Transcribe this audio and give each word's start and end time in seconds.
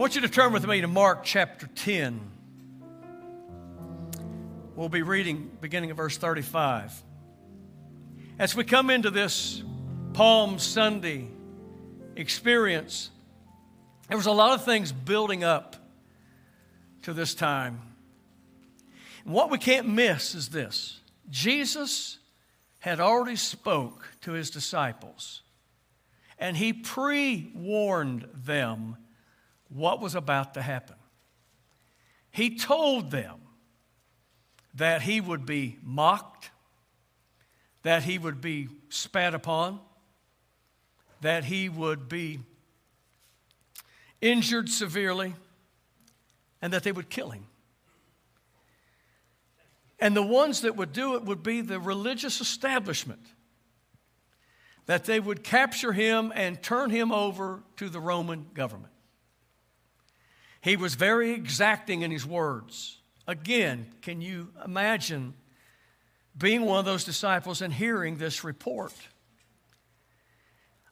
want 0.00 0.14
you 0.14 0.22
to 0.22 0.30
turn 0.30 0.50
with 0.54 0.66
me 0.66 0.80
to 0.80 0.88
Mark 0.88 1.24
chapter 1.24 1.66
10. 1.66 2.22
We'll 4.74 4.88
be 4.88 5.02
reading 5.02 5.50
beginning 5.60 5.90
of 5.90 5.98
verse 5.98 6.16
35. 6.16 7.02
As 8.38 8.56
we 8.56 8.64
come 8.64 8.88
into 8.88 9.10
this 9.10 9.62
Palm 10.14 10.58
Sunday 10.58 11.28
experience, 12.16 13.10
there 14.08 14.16
was 14.16 14.24
a 14.24 14.32
lot 14.32 14.54
of 14.54 14.64
things 14.64 14.90
building 14.90 15.44
up 15.44 15.76
to 17.02 17.12
this 17.12 17.34
time. 17.34 17.82
And 19.26 19.34
what 19.34 19.50
we 19.50 19.58
can't 19.58 19.86
miss 19.86 20.34
is 20.34 20.48
this 20.48 20.98
Jesus 21.28 22.16
had 22.78 23.00
already 23.00 23.36
spoke 23.36 24.08
to 24.22 24.32
his 24.32 24.48
disciples 24.48 25.42
and 26.38 26.56
he 26.56 26.72
pre-warned 26.72 28.26
them 28.32 28.96
what 29.70 30.00
was 30.00 30.14
about 30.14 30.54
to 30.54 30.62
happen. 30.62 30.96
He 32.30 32.56
told 32.56 33.10
them 33.10 33.40
that 34.74 35.02
he 35.02 35.20
would 35.20 35.46
be 35.46 35.78
mocked, 35.82 36.50
that 37.82 38.02
he 38.02 38.18
would 38.18 38.40
be 38.40 38.68
spat 38.88 39.34
upon, 39.34 39.80
that 41.22 41.44
he 41.44 41.68
would 41.68 42.08
be 42.08 42.40
injured 44.20 44.68
severely, 44.68 45.34
and 46.62 46.72
that 46.72 46.82
they 46.82 46.92
would 46.92 47.08
kill 47.08 47.30
him. 47.30 47.46
And 49.98 50.16
the 50.16 50.22
ones 50.22 50.62
that 50.62 50.76
would 50.76 50.92
do 50.92 51.14
it 51.14 51.24
would 51.24 51.42
be 51.42 51.60
the 51.60 51.78
religious 51.78 52.40
establishment, 52.40 53.20
that 54.86 55.04
they 55.04 55.20
would 55.20 55.42
capture 55.42 55.92
him 55.92 56.32
and 56.34 56.62
turn 56.62 56.90
him 56.90 57.12
over 57.12 57.62
to 57.76 57.88
the 57.88 58.00
Roman 58.00 58.46
government. 58.54 58.92
He 60.60 60.76
was 60.76 60.94
very 60.94 61.32
exacting 61.32 62.02
in 62.02 62.10
his 62.10 62.26
words. 62.26 62.98
Again, 63.26 63.86
can 64.02 64.20
you 64.20 64.48
imagine 64.64 65.34
being 66.36 66.62
one 66.62 66.78
of 66.78 66.84
those 66.84 67.04
disciples 67.04 67.62
and 67.62 67.72
hearing 67.72 68.16
this 68.16 68.44
report? 68.44 68.92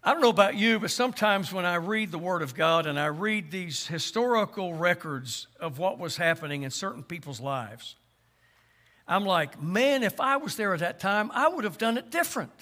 I 0.03 0.13
don't 0.13 0.23
know 0.23 0.31
about 0.31 0.55
you, 0.55 0.79
but 0.79 0.91
sometimes 0.91 1.53
when 1.53 1.67
I 1.67 1.75
read 1.75 2.13
the 2.13 2.19
Word 2.19 2.41
of 2.41 2.55
God 2.55 2.87
and 2.87 2.99
I 2.99 3.07
read 3.07 3.51
these 3.51 3.87
historical 3.87 4.73
records 4.73 5.49
of 5.61 5.79
what 5.79 5.99
was 5.99 6.17
happening 6.17 6.63
in 6.63 6.71
certain 6.71 7.03
people's 7.03 7.41
lives, 7.41 7.97
I'm 9.07 9.25
like, 9.25 9.61
man, 9.61 10.03
if 10.03 10.21
I 10.21 10.37
was 10.37 10.57
there 10.57 10.73
at 10.73 10.81
that 10.81 11.01
time, 11.01 11.31
I 11.35 11.49
would 11.49 11.65
have 11.65 11.79
done 11.79 11.99
it 11.99 12.11
different. 12.11 12.53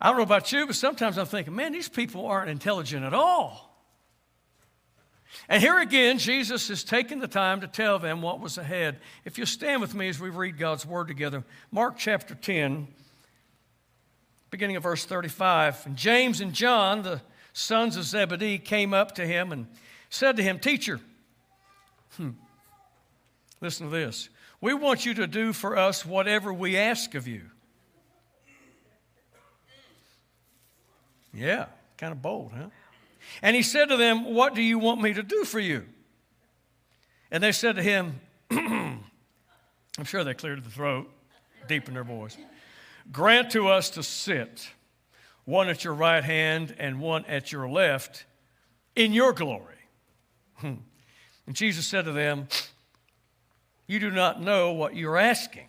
I 0.00 0.08
don't 0.08 0.16
know 0.16 0.22
about 0.24 0.50
you, 0.50 0.66
but 0.66 0.74
sometimes 0.74 1.18
I'm 1.18 1.26
thinking, 1.26 1.54
man, 1.54 1.72
these 1.72 1.88
people 1.88 2.26
aren't 2.26 2.50
intelligent 2.50 3.04
at 3.04 3.14
all. 3.14 3.71
And 5.48 5.62
here 5.62 5.78
again, 5.80 6.18
Jesus 6.18 6.70
is 6.70 6.84
taking 6.84 7.18
the 7.18 7.28
time 7.28 7.60
to 7.60 7.66
tell 7.66 7.98
them 7.98 8.22
what 8.22 8.40
was 8.40 8.58
ahead. 8.58 8.98
If 9.24 9.38
you 9.38 9.46
stand 9.46 9.80
with 9.80 9.94
me 9.94 10.08
as 10.08 10.20
we 10.20 10.30
read 10.30 10.58
God's 10.58 10.86
word 10.86 11.08
together, 11.08 11.44
Mark 11.70 11.96
chapter 11.98 12.34
10, 12.34 12.88
beginning 14.50 14.76
of 14.76 14.82
verse 14.82 15.04
35. 15.04 15.86
And 15.86 15.96
James 15.96 16.40
and 16.40 16.52
John, 16.52 17.02
the 17.02 17.20
sons 17.52 17.96
of 17.96 18.04
Zebedee, 18.04 18.58
came 18.58 18.94
up 18.94 19.14
to 19.16 19.26
him 19.26 19.52
and 19.52 19.66
said 20.10 20.36
to 20.36 20.42
him, 20.42 20.58
Teacher, 20.58 21.00
hmm, 22.16 22.30
listen 23.60 23.90
to 23.90 23.92
this. 23.92 24.28
We 24.60 24.74
want 24.74 25.04
you 25.04 25.14
to 25.14 25.26
do 25.26 25.52
for 25.52 25.76
us 25.76 26.06
whatever 26.06 26.52
we 26.52 26.76
ask 26.76 27.14
of 27.14 27.26
you. 27.26 27.42
Yeah, 31.34 31.66
kind 31.96 32.12
of 32.12 32.20
bold, 32.20 32.52
huh? 32.54 32.66
And 33.40 33.56
he 33.56 33.62
said 33.62 33.88
to 33.88 33.96
them, 33.96 34.34
What 34.34 34.54
do 34.54 34.62
you 34.62 34.78
want 34.78 35.00
me 35.00 35.12
to 35.14 35.22
do 35.22 35.44
for 35.44 35.60
you? 35.60 35.84
And 37.30 37.42
they 37.42 37.52
said 37.52 37.76
to 37.76 37.82
him, 37.82 38.20
I'm 38.50 40.04
sure 40.04 40.22
they 40.22 40.34
cleared 40.34 40.62
the 40.64 40.70
throat, 40.70 41.10
deep 41.66 41.88
in 41.88 41.94
their 41.94 42.04
voice. 42.04 42.36
Grant 43.10 43.50
to 43.52 43.68
us 43.68 43.90
to 43.90 44.02
sit, 44.02 44.70
one 45.44 45.68
at 45.68 45.82
your 45.82 45.94
right 45.94 46.22
hand 46.22 46.74
and 46.78 47.00
one 47.00 47.24
at 47.24 47.50
your 47.50 47.68
left, 47.68 48.26
in 48.94 49.12
your 49.12 49.32
glory. 49.32 49.74
Hmm. 50.56 50.74
And 51.46 51.56
Jesus 51.56 51.86
said 51.86 52.04
to 52.04 52.12
them, 52.12 52.48
You 53.86 53.98
do 53.98 54.10
not 54.10 54.40
know 54.40 54.72
what 54.72 54.94
you're 54.94 55.18
asking. 55.18 55.68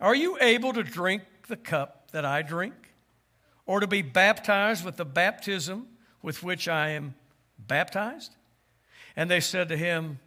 Are 0.00 0.14
you 0.14 0.38
able 0.40 0.72
to 0.72 0.82
drink 0.82 1.22
the 1.48 1.56
cup 1.56 2.10
that 2.12 2.24
I 2.24 2.42
drink? 2.42 2.74
Or 3.66 3.80
to 3.80 3.86
be 3.86 4.02
baptized 4.02 4.84
with 4.84 4.96
the 4.96 5.04
baptism 5.04 5.86
with 6.24 6.42
which 6.42 6.68
I 6.68 6.88
am 6.88 7.14
baptized? 7.58 8.34
And 9.14 9.30
they 9.30 9.40
said 9.40 9.68
to 9.68 9.76
him, 9.76 10.18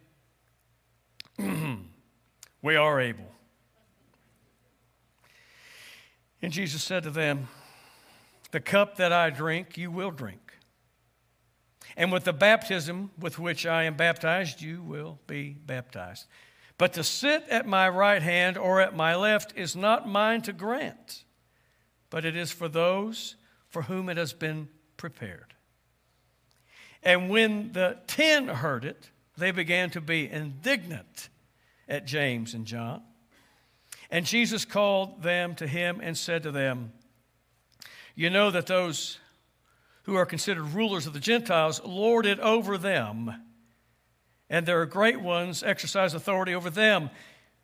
We 2.62 2.76
are 2.76 3.00
able. 3.00 3.32
And 6.40 6.52
Jesus 6.52 6.84
said 6.84 7.02
to 7.02 7.10
them, 7.10 7.48
The 8.52 8.60
cup 8.60 8.96
that 8.96 9.12
I 9.12 9.30
drink, 9.30 9.76
you 9.76 9.90
will 9.90 10.12
drink. 10.12 10.52
And 11.96 12.12
with 12.12 12.22
the 12.22 12.32
baptism 12.32 13.10
with 13.18 13.40
which 13.40 13.66
I 13.66 13.82
am 13.82 13.96
baptized, 13.96 14.62
you 14.62 14.82
will 14.82 15.18
be 15.26 15.56
baptized. 15.66 16.26
But 16.78 16.92
to 16.92 17.02
sit 17.02 17.44
at 17.50 17.66
my 17.66 17.88
right 17.88 18.22
hand 18.22 18.56
or 18.56 18.80
at 18.80 18.94
my 18.94 19.16
left 19.16 19.52
is 19.56 19.74
not 19.74 20.08
mine 20.08 20.42
to 20.42 20.52
grant, 20.52 21.24
but 22.08 22.24
it 22.24 22.36
is 22.36 22.52
for 22.52 22.68
those 22.68 23.34
for 23.68 23.82
whom 23.82 24.08
it 24.08 24.16
has 24.16 24.32
been 24.32 24.68
prepared. 24.96 25.54
And 27.02 27.30
when 27.30 27.72
the 27.72 27.98
ten 28.06 28.48
heard 28.48 28.84
it, 28.84 29.10
they 29.36 29.50
began 29.50 29.90
to 29.90 30.00
be 30.00 30.28
indignant 30.28 31.28
at 31.88 32.06
James 32.06 32.54
and 32.54 32.66
John. 32.66 33.02
And 34.10 34.26
Jesus 34.26 34.64
called 34.64 35.22
them 35.22 35.54
to 35.56 35.66
him 35.66 36.00
and 36.02 36.16
said 36.16 36.42
to 36.42 36.50
them, 36.50 36.92
You 38.14 38.30
know 38.30 38.50
that 38.50 38.66
those 38.66 39.18
who 40.04 40.16
are 40.16 40.26
considered 40.26 40.64
rulers 40.72 41.06
of 41.06 41.12
the 41.12 41.20
Gentiles 41.20 41.82
lord 41.84 42.24
it 42.24 42.40
over 42.40 42.78
them, 42.78 43.32
and 44.48 44.64
their 44.64 44.86
great 44.86 45.20
ones 45.20 45.62
exercise 45.62 46.14
authority 46.14 46.54
over 46.54 46.70
them. 46.70 47.10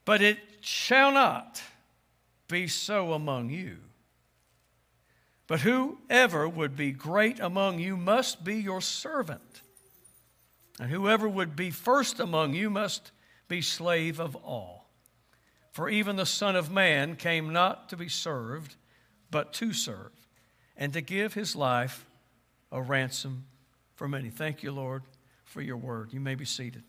But 0.05 0.21
it 0.21 0.39
shall 0.61 1.13
not 1.13 1.63
be 2.47 2.69
so 2.69 3.15
among 3.15 3.49
you. 3.49 3.79
But 5.47 5.61
whoever 5.61 6.49
would 6.49 6.77
be 6.77 6.93
great 6.93 7.39
among 7.39 7.79
you 7.79 7.97
must 7.97 8.45
be 8.45 8.57
your 8.57 8.81
servant, 8.81 9.63
and 10.81 10.91
whoever 10.91 11.29
would 11.29 11.55
be 11.55 11.71
first 11.71 12.19
among 12.19 12.55
you 12.55 12.71
must 12.71 13.13
be 13.47 13.61
slave 13.61 14.19
of 14.19 14.35
all. 14.37 14.91
For 15.71 15.89
even 15.89 16.17
the 16.17 16.27
Son 16.27 16.57
of 16.57 16.71
Man 16.71 17.17
came 17.17 17.53
not 17.53 17.91
to 17.91 17.97
be 17.97 18.09
served, 18.09 18.77
but 19.31 19.53
to 19.55 19.73
serve, 19.73 20.13
and 20.77 20.93
to 20.95 21.01
give 21.01 21.35
his 21.35 21.55
life 21.55 22.07
a 22.73 22.81
ransom 22.81 23.45
for 23.95 24.09
many. 24.09 24.31
Thank 24.31 24.63
you, 24.63 24.73
Lord, 24.73 25.03
for 25.45 25.61
your 25.61 25.77
word. 25.77 26.13
You 26.13 26.21
may 26.21 26.37
be 26.37 26.45
seated. 26.45 26.85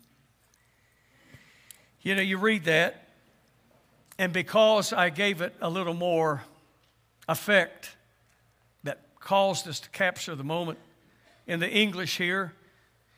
You 2.02 2.16
know, 2.16 2.22
you 2.22 2.38
read 2.38 2.66
that, 2.66 3.10
and 4.18 4.32
because 4.32 4.94
I 4.94 5.10
gave 5.10 5.42
it 5.42 5.56
a 5.60 5.70
little 5.70 5.94
more 5.94 6.44
effect 7.28 7.96
caused 9.26 9.68
us 9.68 9.82
to 9.82 9.90
capture 9.90 10.36
the 10.36 10.44
moment 10.44 10.78
in 11.48 11.60
the 11.60 11.70
English 11.70 12.18
here, 12.18 12.54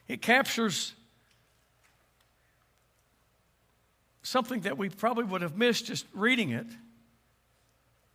it 0.08 0.22
captures 0.22 0.94
something 4.24 4.62
that 4.62 4.78
we 4.78 4.90
probably 4.90 5.26
would 5.26 5.42
have 5.42 5.58
missed 5.58 5.86
just 5.86 6.06
reading 6.14 6.50
it. 6.52 6.66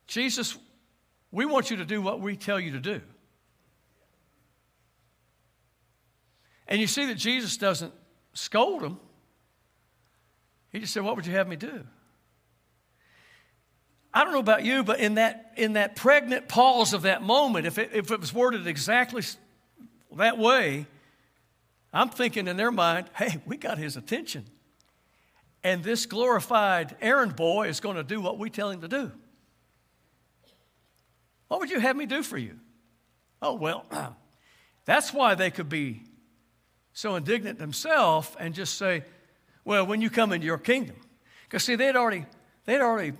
Jesus, 0.06 0.58
we 1.30 1.44
want 1.44 1.70
you 1.70 1.76
to 1.76 1.84
do 1.84 2.02
what 2.02 2.20
we 2.20 2.34
tell 2.34 2.58
you 2.58 2.72
to 2.72 2.80
do. 2.80 3.00
And 6.66 6.80
you 6.80 6.86
see 6.86 7.06
that 7.06 7.16
Jesus 7.16 7.58
doesn't 7.58 7.92
scold 8.32 8.82
them. 8.82 8.98
He 10.70 10.80
just 10.80 10.94
said, 10.94 11.02
What 11.02 11.16
would 11.16 11.26
you 11.26 11.34
have 11.34 11.46
me 11.46 11.56
do? 11.56 11.84
I 14.14 14.24
don't 14.24 14.32
know 14.32 14.40
about 14.40 14.64
you, 14.64 14.84
but 14.84 15.00
in 15.00 15.14
that, 15.14 15.52
in 15.56 15.74
that 15.74 15.96
pregnant 15.96 16.48
pause 16.48 16.92
of 16.92 17.02
that 17.02 17.22
moment, 17.22 17.66
if 17.66 17.78
it, 17.78 17.90
if 17.94 18.10
it 18.10 18.20
was 18.20 18.34
worded 18.34 18.66
exactly 18.66 19.22
that 20.16 20.36
way, 20.36 20.86
I'm 21.92 22.10
thinking 22.10 22.46
in 22.46 22.56
their 22.56 22.70
mind, 22.70 23.08
hey, 23.16 23.40
we 23.46 23.56
got 23.56 23.78
his 23.78 23.96
attention. 23.96 24.44
And 25.64 25.82
this 25.82 26.06
glorified 26.06 26.96
errand 27.00 27.36
boy 27.36 27.68
is 27.68 27.80
going 27.80 27.96
to 27.96 28.04
do 28.04 28.20
what 28.20 28.38
we 28.38 28.50
tell 28.50 28.70
him 28.70 28.80
to 28.82 28.88
do. 28.88 29.12
What 31.48 31.60
would 31.60 31.70
you 31.70 31.80
have 31.80 31.96
me 31.96 32.06
do 32.06 32.22
for 32.22 32.38
you? 32.38 32.58
Oh, 33.40 33.54
well, 33.54 33.86
that's 34.84 35.12
why 35.12 35.34
they 35.34 35.50
could 35.50 35.68
be 35.68 36.02
so 36.92 37.16
indignant 37.16 37.58
themselves 37.58 38.30
and 38.38 38.54
just 38.54 38.76
say, 38.76 39.04
well, 39.64 39.86
when 39.86 40.00
you 40.00 40.10
come 40.10 40.32
into 40.32 40.46
your 40.46 40.58
kingdom. 40.58 40.96
Because, 41.44 41.64
see, 41.64 41.76
they'd 41.76 41.96
already, 41.96 42.26
they'd 42.64 42.80
already 42.80 43.12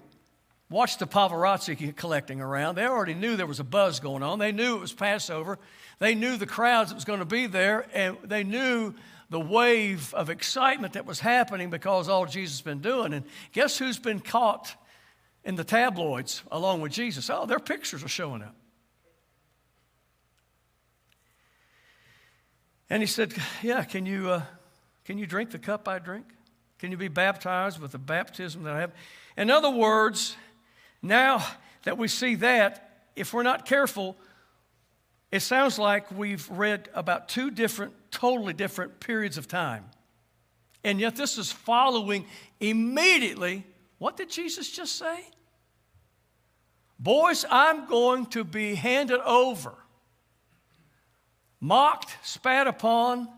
watch 0.73 0.99
the 0.99 1.07
paparazzi 1.07 1.95
collecting 1.95 2.41
around. 2.41 2.75
They 2.75 2.87
already 2.87 3.15
knew 3.15 3.37
there 3.37 3.47
was 3.47 3.61
a 3.61 3.65
buzz 3.65 4.01
going 4.01 4.23
on. 4.23 4.39
They 4.39 4.51
knew 4.51 4.77
it 4.77 4.81
was 4.81 4.93
Passover. 4.93 5.59
They 5.99 6.15
knew 6.15 6.37
the 6.37 6.47
crowds 6.47 6.91
that 6.91 6.97
was 6.97 7.05
going 7.05 7.21
to 7.21 7.25
be 7.25 7.47
there, 7.47 7.87
and 7.93 8.17
they 8.25 8.43
knew 8.43 8.95
the 9.31 9.39
wave 9.39 10.13
of 10.15 10.31
excitement 10.31 10.95
that 10.95 11.07
was 11.07 11.21
happening 11.21 11.71
because 11.71 12.09
all 12.09 12.27
Jesus 12.27 12.59
has 12.59 12.63
been 12.63 12.81
doing. 12.81 13.13
And 13.13 13.25
guess 13.53 13.79
who's 13.79 13.99
been 13.99 14.21
caught 14.21 14.75
in 15.45 15.55
the 15.55 15.65
tabloids 15.65 16.43
along 16.51 16.81
with 16.81 16.93
Jesus? 16.93 17.31
Oh, 17.31 17.47
their 17.47 17.61
pictures 17.61 18.03
are 18.03 18.09
showing 18.09 18.43
up. 18.43 18.55
And 22.91 23.03
he 23.03 23.07
said, 23.07 23.33
Yeah, 23.63 23.85
can 23.85 24.05
you, 24.05 24.29
uh, 24.29 24.43
can 25.05 25.17
you 25.17 25.27
drink 25.27 25.51
the 25.51 25.59
cup 25.59 25.89
I 25.89 25.99
drink? 25.99 26.27
Can 26.79 26.91
you 26.91 26.99
be 26.99 27.09
baptized 27.09 27.81
with 27.81 27.93
the 27.93 27.99
baptism 27.99 28.65
that 28.65 28.75
I 28.75 28.81
have? 28.81 28.93
In 29.37 29.51
other 29.51 29.71
words, 29.71 30.37
now 31.03 31.45
that 31.83 31.99
we 31.99 32.09
see 32.09 32.37
that, 32.37 33.09
if 33.17 33.35
we're 33.35 33.43
not 33.43 33.67
careful, 33.67 34.17
it 35.31 35.41
sounds 35.41 35.79
like 35.79 36.11
we've 36.11 36.49
read 36.51 36.89
about 36.95 37.29
two 37.29 37.51
different, 37.51 37.93
totally 38.11 38.53
different 38.53 39.01
periods 39.01 39.37
of 39.37 39.49
time. 39.49 39.85
And 40.85 41.01
yet, 41.01 41.17
this 41.17 41.39
is 41.39 41.51
following 41.51 42.27
immediately 42.61 43.65
what 43.99 44.17
did 44.17 44.31
Jesus 44.31 44.69
just 44.69 44.97
say? 44.97 45.21
Boys, 46.99 47.45
I'm 47.49 47.87
going 47.87 48.27
to 48.27 48.43
be 48.43 48.75
handed 48.75 49.21
over, 49.21 49.75
mocked, 51.61 52.17
spat 52.23 52.67
upon, 52.67 53.29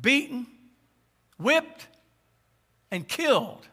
beaten, 0.00 0.48
whipped, 1.38 1.86
and 2.90 3.06
killed. 3.06 3.66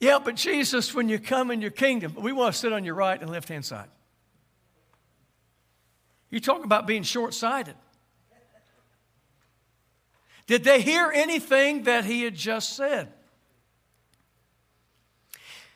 Yeah, 0.00 0.18
but 0.18 0.34
Jesus, 0.34 0.94
when 0.94 1.10
you 1.10 1.18
come 1.18 1.50
in 1.50 1.60
your 1.60 1.70
kingdom, 1.70 2.14
we 2.18 2.32
want 2.32 2.54
to 2.54 2.58
sit 2.58 2.72
on 2.72 2.84
your 2.84 2.94
right 2.94 3.20
and 3.20 3.30
left 3.30 3.50
hand 3.50 3.66
side. 3.66 3.88
You 6.30 6.40
talk 6.40 6.64
about 6.64 6.86
being 6.86 7.02
short 7.02 7.34
sighted. 7.34 7.74
Did 10.46 10.64
they 10.64 10.80
hear 10.80 11.12
anything 11.14 11.84
that 11.84 12.04
he 12.04 12.22
had 12.22 12.34
just 12.34 12.76
said? 12.76 13.12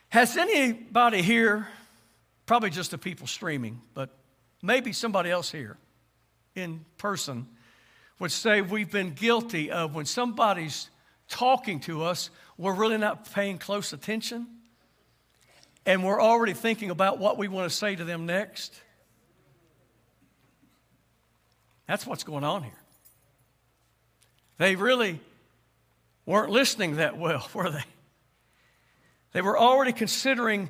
Has 0.09 0.37
anybody 0.37 1.21
here, 1.21 1.67
probably 2.45 2.71
just 2.71 2.91
the 2.91 2.97
people 2.97 3.27
streaming, 3.27 3.81
but 3.93 4.09
maybe 4.61 4.91
somebody 4.91 5.29
else 5.29 5.51
here 5.51 5.77
in 6.55 6.83
person, 6.97 7.47
would 8.19 8.31
say 8.31 8.61
we've 8.61 8.91
been 8.91 9.11
guilty 9.11 9.71
of 9.71 9.93
when 9.93 10.05
somebody's 10.05 10.89
talking 11.27 11.79
to 11.81 12.03
us, 12.03 12.29
we're 12.57 12.73
really 12.73 12.97
not 12.97 13.31
paying 13.33 13.57
close 13.57 13.93
attention, 13.93 14.47
and 15.85 16.03
we're 16.03 16.21
already 16.21 16.53
thinking 16.53 16.89
about 16.89 17.19
what 17.19 17.37
we 17.37 17.47
want 17.47 17.69
to 17.69 17.75
say 17.75 17.95
to 17.95 18.03
them 18.03 18.25
next. 18.25 18.73
That's 21.87 22.07
what's 22.07 22.23
going 22.23 22.43
on 22.43 22.63
here. 22.63 22.71
They 24.57 24.75
really 24.75 25.19
weren't 26.25 26.49
listening 26.49 26.95
that 26.95 27.17
well, 27.17 27.47
were 27.53 27.69
they? 27.69 27.83
They 29.33 29.41
were 29.41 29.59
already 29.59 29.91
considering, 29.91 30.69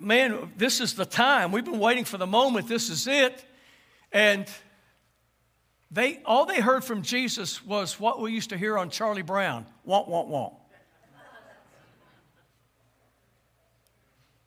man, 0.00 0.50
this 0.56 0.80
is 0.80 0.94
the 0.94 1.04
time. 1.04 1.52
We've 1.52 1.66
been 1.66 1.78
waiting 1.78 2.06
for 2.06 2.16
the 2.16 2.26
moment. 2.26 2.66
This 2.66 2.88
is 2.88 3.06
it. 3.06 3.44
And 4.10 4.46
they, 5.90 6.22
all 6.24 6.46
they 6.46 6.60
heard 6.60 6.82
from 6.82 7.02
Jesus 7.02 7.62
was 7.62 8.00
what 8.00 8.18
we 8.18 8.32
used 8.32 8.50
to 8.50 8.56
hear 8.56 8.78
on 8.78 8.88
Charlie 8.88 9.20
Brown 9.20 9.66
want, 9.84 10.08
want, 10.08 10.28
want. 10.28 10.54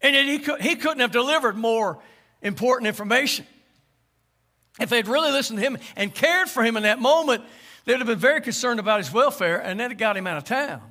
And 0.02 0.16
yet 0.16 0.26
he, 0.26 0.40
could, 0.40 0.62
he 0.62 0.76
couldn't 0.76 1.00
have 1.00 1.12
delivered 1.12 1.58
more 1.58 2.00
important 2.42 2.88
information. 2.88 3.46
If 4.80 4.90
they'd 4.90 5.08
really 5.08 5.32
listened 5.32 5.60
to 5.60 5.66
him 5.66 5.78
and 5.96 6.14
cared 6.14 6.50
for 6.50 6.64
him 6.64 6.78
in 6.78 6.84
that 6.84 7.00
moment, 7.00 7.44
they'd 7.86 7.98
have 7.98 8.08
been 8.08 8.20
very 8.20 8.42
concerned 8.42 8.80
about 8.80 9.00
his 9.00 9.12
welfare, 9.12 9.58
and 9.58 9.80
that 9.80 9.98
got 9.98 10.16
him 10.16 10.26
out 10.26 10.38
of 10.38 10.46
town. 10.46 10.82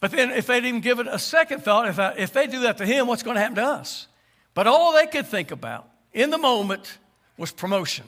But 0.00 0.10
then, 0.10 0.30
if 0.30 0.46
they'd 0.46 0.64
even 0.64 0.80
given 0.80 1.08
a 1.08 1.18
second 1.18 1.64
thought, 1.64 1.88
if, 1.88 1.98
I, 1.98 2.14
if 2.18 2.32
they 2.32 2.46
do 2.46 2.60
that 2.60 2.78
to 2.78 2.86
him, 2.86 3.06
what's 3.06 3.22
going 3.22 3.36
to 3.36 3.40
happen 3.40 3.56
to 3.56 3.64
us? 3.64 4.06
But 4.52 4.66
all 4.66 4.92
they 4.92 5.06
could 5.06 5.26
think 5.26 5.50
about 5.50 5.88
in 6.12 6.30
the 6.30 6.38
moment 6.38 6.98
was 7.36 7.50
promotion. 7.50 8.04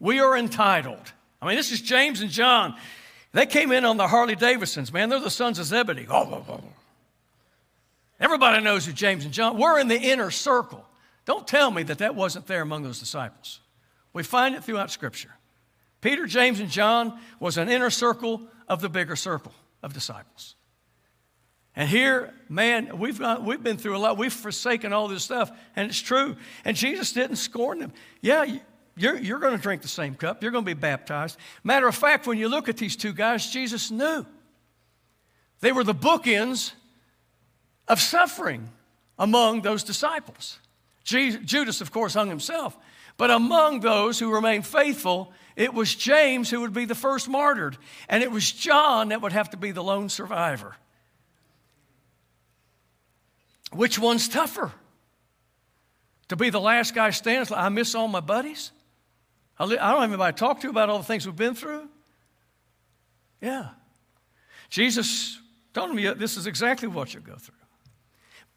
We 0.00 0.20
are 0.20 0.36
entitled. 0.36 1.12
I 1.40 1.46
mean, 1.46 1.56
this 1.56 1.70
is 1.70 1.80
James 1.80 2.20
and 2.20 2.30
John. 2.30 2.74
They 3.32 3.46
came 3.46 3.70
in 3.70 3.84
on 3.84 3.96
the 3.96 4.08
Harley 4.08 4.34
Davidsons, 4.34 4.92
man. 4.92 5.08
They're 5.08 5.20
the 5.20 5.30
sons 5.30 5.58
of 5.58 5.66
Zebedee. 5.66 6.06
Oh, 6.08 6.44
oh, 6.48 6.52
oh, 6.52 6.60
Everybody 8.18 8.62
knows 8.62 8.86
who 8.86 8.92
James 8.92 9.24
and 9.24 9.32
John. 9.32 9.58
We're 9.58 9.78
in 9.78 9.88
the 9.88 9.98
inner 10.00 10.30
circle. 10.30 10.84
Don't 11.24 11.46
tell 11.46 11.70
me 11.70 11.82
that 11.84 11.98
that 11.98 12.14
wasn't 12.14 12.46
there 12.46 12.62
among 12.62 12.82
those 12.82 12.98
disciples. 12.98 13.60
We 14.12 14.22
find 14.22 14.54
it 14.54 14.64
throughout 14.64 14.90
Scripture. 14.90 15.34
Peter, 16.00 16.26
James, 16.26 16.60
and 16.60 16.70
John 16.70 17.18
was 17.40 17.58
an 17.58 17.68
inner 17.68 17.90
circle 17.90 18.42
of 18.68 18.80
the 18.80 18.88
bigger 18.88 19.16
circle 19.16 19.52
of 19.82 19.92
disciples. 19.92 20.54
And 21.74 21.88
here, 21.88 22.32
man, 22.48 22.98
we've, 22.98 23.18
got, 23.18 23.44
we've 23.44 23.62
been 23.62 23.76
through 23.76 23.96
a 23.96 23.98
lot. 23.98 24.16
We've 24.16 24.32
forsaken 24.32 24.94
all 24.94 25.08
this 25.08 25.24
stuff, 25.24 25.50
and 25.74 25.90
it's 25.90 26.00
true. 26.00 26.36
And 26.64 26.74
Jesus 26.74 27.12
didn't 27.12 27.36
scorn 27.36 27.80
them. 27.80 27.92
Yeah, 28.22 28.46
you're, 28.96 29.18
you're 29.18 29.38
going 29.38 29.54
to 29.54 29.62
drink 29.62 29.82
the 29.82 29.88
same 29.88 30.14
cup, 30.14 30.42
you're 30.42 30.52
going 30.52 30.64
to 30.64 30.74
be 30.74 30.78
baptized. 30.78 31.36
Matter 31.62 31.86
of 31.86 31.94
fact, 31.94 32.26
when 32.26 32.38
you 32.38 32.48
look 32.48 32.70
at 32.70 32.78
these 32.78 32.96
two 32.96 33.12
guys, 33.12 33.50
Jesus 33.50 33.90
knew. 33.90 34.24
They 35.60 35.72
were 35.72 35.84
the 35.84 35.94
bookends 35.94 36.72
of 37.88 38.00
suffering 38.00 38.68
among 39.18 39.62
those 39.62 39.82
disciples. 39.82 40.58
Judas, 41.04 41.80
of 41.80 41.92
course, 41.92 42.14
hung 42.14 42.28
himself. 42.28 42.76
But 43.16 43.30
among 43.30 43.80
those 43.80 44.18
who 44.18 44.34
remained 44.34 44.66
faithful, 44.66 45.32
it 45.54 45.72
was 45.72 45.94
James 45.94 46.50
who 46.50 46.60
would 46.60 46.74
be 46.74 46.84
the 46.84 46.94
first 46.94 47.28
martyred, 47.28 47.78
and 48.08 48.22
it 48.22 48.30
was 48.30 48.50
John 48.50 49.08
that 49.08 49.22
would 49.22 49.32
have 49.32 49.50
to 49.50 49.56
be 49.56 49.70
the 49.70 49.82
lone 49.82 50.08
survivor. 50.08 50.76
Which 53.72 53.98
one's 53.98 54.28
tougher? 54.28 54.72
To 56.28 56.36
be 56.36 56.50
the 56.50 56.60
last 56.60 56.94
guy 56.94 57.10
standing, 57.10 57.56
I 57.56 57.68
miss 57.68 57.94
all 57.94 58.08
my 58.08 58.20
buddies? 58.20 58.72
I 59.58 59.66
don't 59.66 59.78
have 59.78 60.02
anybody 60.02 60.34
to 60.34 60.38
talk 60.38 60.60
to 60.60 60.68
about 60.68 60.90
all 60.90 60.98
the 60.98 61.04
things 61.04 61.24
we've 61.24 61.34
been 61.34 61.54
through? 61.54 61.88
Yeah. 63.40 63.68
Jesus 64.68 65.40
told 65.72 65.94
me 65.94 66.12
this 66.12 66.36
is 66.36 66.46
exactly 66.46 66.88
what 66.88 67.14
you'll 67.14 67.22
go 67.22 67.36
through. 67.36 67.54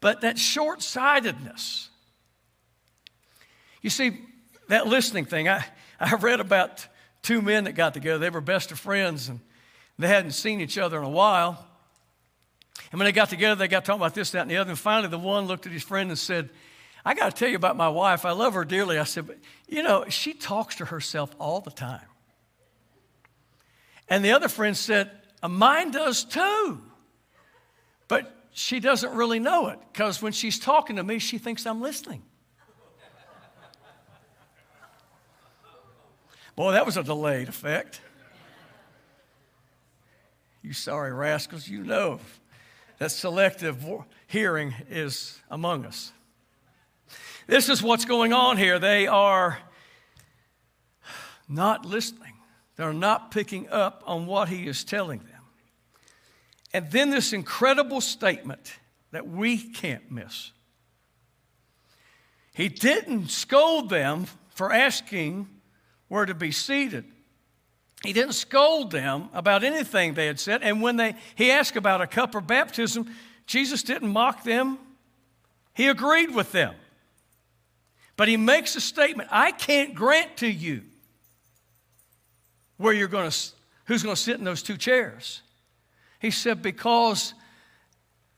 But 0.00 0.22
that 0.22 0.38
short 0.38 0.82
sightedness, 0.82 1.88
you 3.82 3.90
see, 3.90 4.18
that 4.68 4.86
listening 4.86 5.24
thing, 5.24 5.48
I, 5.48 5.64
I 5.98 6.14
read 6.14 6.40
about 6.40 6.86
two 7.22 7.42
men 7.42 7.64
that 7.64 7.72
got 7.72 7.94
together. 7.94 8.18
They 8.18 8.30
were 8.30 8.40
best 8.40 8.72
of 8.72 8.78
friends 8.78 9.28
and 9.28 9.40
they 9.98 10.08
hadn't 10.08 10.32
seen 10.32 10.60
each 10.60 10.78
other 10.78 10.98
in 10.98 11.04
a 11.04 11.10
while. 11.10 11.66
And 12.90 12.98
when 12.98 13.04
they 13.04 13.12
got 13.12 13.28
together, 13.28 13.54
they 13.54 13.68
got 13.68 13.84
talking 13.84 14.00
about 14.00 14.14
this, 14.14 14.30
that, 14.30 14.42
and 14.42 14.50
the 14.50 14.56
other. 14.56 14.70
And 14.70 14.78
finally, 14.78 15.08
the 15.08 15.18
one 15.18 15.46
looked 15.46 15.66
at 15.66 15.72
his 15.72 15.82
friend 15.82 16.08
and 16.10 16.18
said, 16.18 16.48
I 17.04 17.14
got 17.14 17.30
to 17.30 17.36
tell 17.36 17.48
you 17.48 17.56
about 17.56 17.76
my 17.76 17.88
wife. 17.88 18.24
I 18.24 18.32
love 18.32 18.54
her 18.54 18.64
dearly. 18.64 18.98
I 18.98 19.04
said, 19.04 19.26
but 19.26 19.38
you 19.68 19.82
know, 19.82 20.06
she 20.08 20.32
talks 20.32 20.76
to 20.76 20.86
herself 20.86 21.34
all 21.38 21.60
the 21.60 21.70
time. 21.70 22.00
And 24.08 24.24
the 24.24 24.32
other 24.32 24.48
friend 24.48 24.76
said, 24.76 25.10
uh, 25.42 25.48
Mine 25.48 25.92
does 25.92 26.24
too. 26.24 26.80
But 28.08 28.34
she 28.52 28.80
doesn't 28.80 29.12
really 29.14 29.38
know 29.38 29.68
it 29.68 29.78
because 29.92 30.20
when 30.20 30.32
she's 30.32 30.58
talking 30.58 30.96
to 30.96 31.02
me, 31.02 31.18
she 31.18 31.38
thinks 31.38 31.66
I'm 31.66 31.80
listening. 31.80 32.22
Boy, 36.56 36.72
that 36.72 36.84
was 36.84 36.96
a 36.96 37.02
delayed 37.02 37.48
effect. 37.48 38.00
You 40.62 40.72
sorry 40.72 41.12
rascals, 41.12 41.68
you 41.68 41.84
know 41.84 42.20
that 42.98 43.10
selective 43.10 43.82
hearing 44.26 44.74
is 44.90 45.40
among 45.50 45.86
us. 45.86 46.12
This 47.46 47.70
is 47.70 47.82
what's 47.82 48.04
going 48.04 48.34
on 48.34 48.58
here. 48.58 48.78
They 48.78 49.06
are 49.06 49.58
not 51.48 51.86
listening, 51.86 52.34
they're 52.76 52.92
not 52.92 53.30
picking 53.30 53.68
up 53.70 54.02
on 54.06 54.26
what 54.26 54.48
he 54.48 54.66
is 54.66 54.84
telling 54.84 55.20
them. 55.20 55.29
And 56.72 56.90
then 56.90 57.10
this 57.10 57.32
incredible 57.32 58.00
statement 58.00 58.78
that 59.10 59.26
we 59.26 59.58
can't 59.58 60.10
miss. 60.10 60.52
He 62.54 62.68
didn't 62.68 63.28
scold 63.28 63.90
them 63.90 64.26
for 64.50 64.72
asking 64.72 65.48
where 66.08 66.26
to 66.26 66.34
be 66.34 66.52
seated. 66.52 67.04
He 68.04 68.12
didn't 68.12 68.32
scold 68.32 68.90
them 68.90 69.28
about 69.32 69.62
anything 69.62 70.14
they 70.14 70.26
had 70.26 70.40
said. 70.40 70.62
And 70.62 70.80
when 70.80 70.96
they, 70.96 71.14
he 71.34 71.50
asked 71.50 71.76
about 71.76 72.00
a 72.00 72.06
cup 72.06 72.34
of 72.34 72.46
baptism, 72.46 73.14
Jesus 73.46 73.82
didn't 73.82 74.08
mock 74.08 74.44
them, 74.44 74.78
he 75.74 75.88
agreed 75.88 76.34
with 76.34 76.52
them. 76.52 76.74
But 78.16 78.28
he 78.28 78.36
makes 78.36 78.76
a 78.76 78.80
statement 78.80 79.28
I 79.32 79.50
can't 79.50 79.94
grant 79.94 80.38
to 80.38 80.46
you 80.46 80.82
where 82.76 82.92
you're 82.92 83.08
going 83.08 83.30
to, 83.30 83.36
who's 83.86 84.02
going 84.02 84.14
to 84.14 84.20
sit 84.20 84.38
in 84.38 84.44
those 84.44 84.62
two 84.62 84.76
chairs. 84.76 85.42
He 86.20 86.30
said, 86.30 86.62
because 86.62 87.34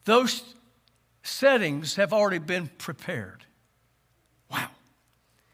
those 0.05 0.43
settings 1.23 1.97
have 1.97 2.13
already 2.13 2.39
been 2.39 2.69
prepared. 2.79 3.45
Wow. 4.51 4.69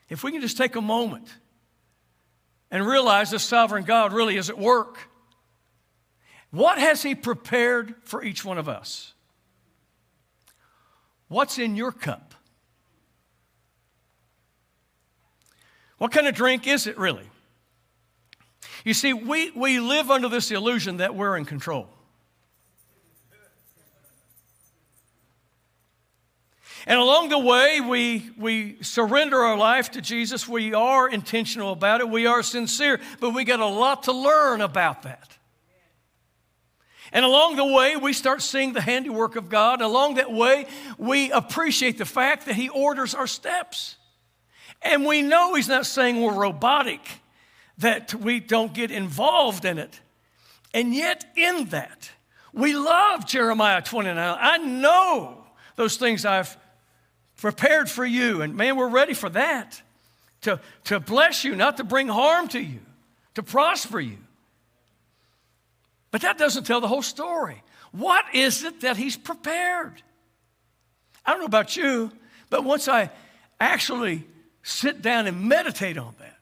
If 0.08 0.22
we 0.22 0.30
can 0.30 0.40
just 0.40 0.56
take 0.56 0.76
a 0.76 0.80
moment 0.80 1.26
and 2.70 2.86
realize 2.86 3.30
the 3.30 3.38
sovereign 3.38 3.84
God 3.84 4.12
really 4.12 4.36
is 4.36 4.50
at 4.50 4.58
work, 4.58 4.98
what 6.50 6.78
has 6.78 7.02
He 7.02 7.14
prepared 7.14 7.94
for 8.04 8.22
each 8.22 8.44
one 8.44 8.58
of 8.58 8.68
us? 8.68 9.14
What's 11.28 11.58
in 11.58 11.76
your 11.76 11.92
cup? 11.92 12.34
What 15.96 16.12
kind 16.12 16.26
of 16.26 16.34
drink 16.34 16.66
is 16.66 16.86
it 16.86 16.98
really? 16.98 17.28
You 18.84 18.94
see, 18.94 19.14
we, 19.14 19.50
we 19.50 19.80
live 19.80 20.10
under 20.10 20.28
this 20.28 20.50
illusion 20.50 20.98
that 20.98 21.14
we're 21.14 21.36
in 21.36 21.46
control. 21.46 21.88
And 26.88 26.98
along 26.98 27.28
the 27.28 27.38
way, 27.38 27.82
we, 27.82 28.30
we 28.38 28.78
surrender 28.80 29.36
our 29.36 29.58
life 29.58 29.90
to 29.90 30.00
Jesus. 30.00 30.48
We 30.48 30.72
are 30.72 31.06
intentional 31.06 31.70
about 31.70 32.00
it. 32.00 32.08
We 32.08 32.24
are 32.24 32.42
sincere, 32.42 32.98
but 33.20 33.34
we 33.34 33.44
got 33.44 33.60
a 33.60 33.66
lot 33.66 34.04
to 34.04 34.12
learn 34.12 34.62
about 34.62 35.02
that. 35.02 35.36
And 37.12 37.26
along 37.26 37.56
the 37.56 37.66
way, 37.66 37.96
we 37.96 38.14
start 38.14 38.40
seeing 38.40 38.72
the 38.72 38.80
handiwork 38.80 39.36
of 39.36 39.50
God. 39.50 39.82
Along 39.82 40.14
that 40.14 40.32
way, 40.32 40.64
we 40.96 41.30
appreciate 41.30 41.98
the 41.98 42.06
fact 42.06 42.46
that 42.46 42.54
He 42.54 42.70
orders 42.70 43.14
our 43.14 43.26
steps. 43.26 43.96
And 44.80 45.04
we 45.04 45.20
know 45.20 45.54
He's 45.54 45.68
not 45.68 45.84
saying 45.84 46.22
we're 46.22 46.32
robotic, 46.32 47.06
that 47.76 48.14
we 48.14 48.40
don't 48.40 48.72
get 48.72 48.90
involved 48.90 49.66
in 49.66 49.78
it. 49.78 50.00
And 50.72 50.94
yet, 50.94 51.26
in 51.36 51.66
that, 51.66 52.10
we 52.54 52.74
love 52.74 53.26
Jeremiah 53.26 53.82
29. 53.82 54.38
I 54.40 54.56
know 54.56 55.44
those 55.76 55.98
things 55.98 56.24
I've 56.24 56.56
prepared 57.38 57.88
for 57.88 58.04
you. 58.04 58.42
And 58.42 58.54
man, 58.54 58.76
we're 58.76 58.88
ready 58.88 59.14
for 59.14 59.30
that 59.30 59.80
to, 60.42 60.60
to 60.84 61.00
bless 61.00 61.44
you, 61.44 61.56
not 61.56 61.78
to 61.78 61.84
bring 61.84 62.08
harm 62.08 62.48
to 62.48 62.60
you, 62.60 62.80
to 63.34 63.42
prosper 63.42 63.98
you. 63.98 64.18
But 66.10 66.22
that 66.22 66.38
doesn't 66.38 66.64
tell 66.64 66.80
the 66.80 66.88
whole 66.88 67.02
story. 67.02 67.62
What 67.92 68.24
is 68.34 68.64
it 68.64 68.82
that 68.82 68.96
he's 68.96 69.16
prepared? 69.16 70.02
I 71.24 71.30
don't 71.30 71.40
know 71.40 71.46
about 71.46 71.76
you, 71.76 72.10
but 72.50 72.64
once 72.64 72.88
I 72.88 73.10
actually 73.60 74.24
sit 74.62 75.02
down 75.02 75.26
and 75.26 75.48
meditate 75.48 75.98
on 75.98 76.14
that, 76.18 76.38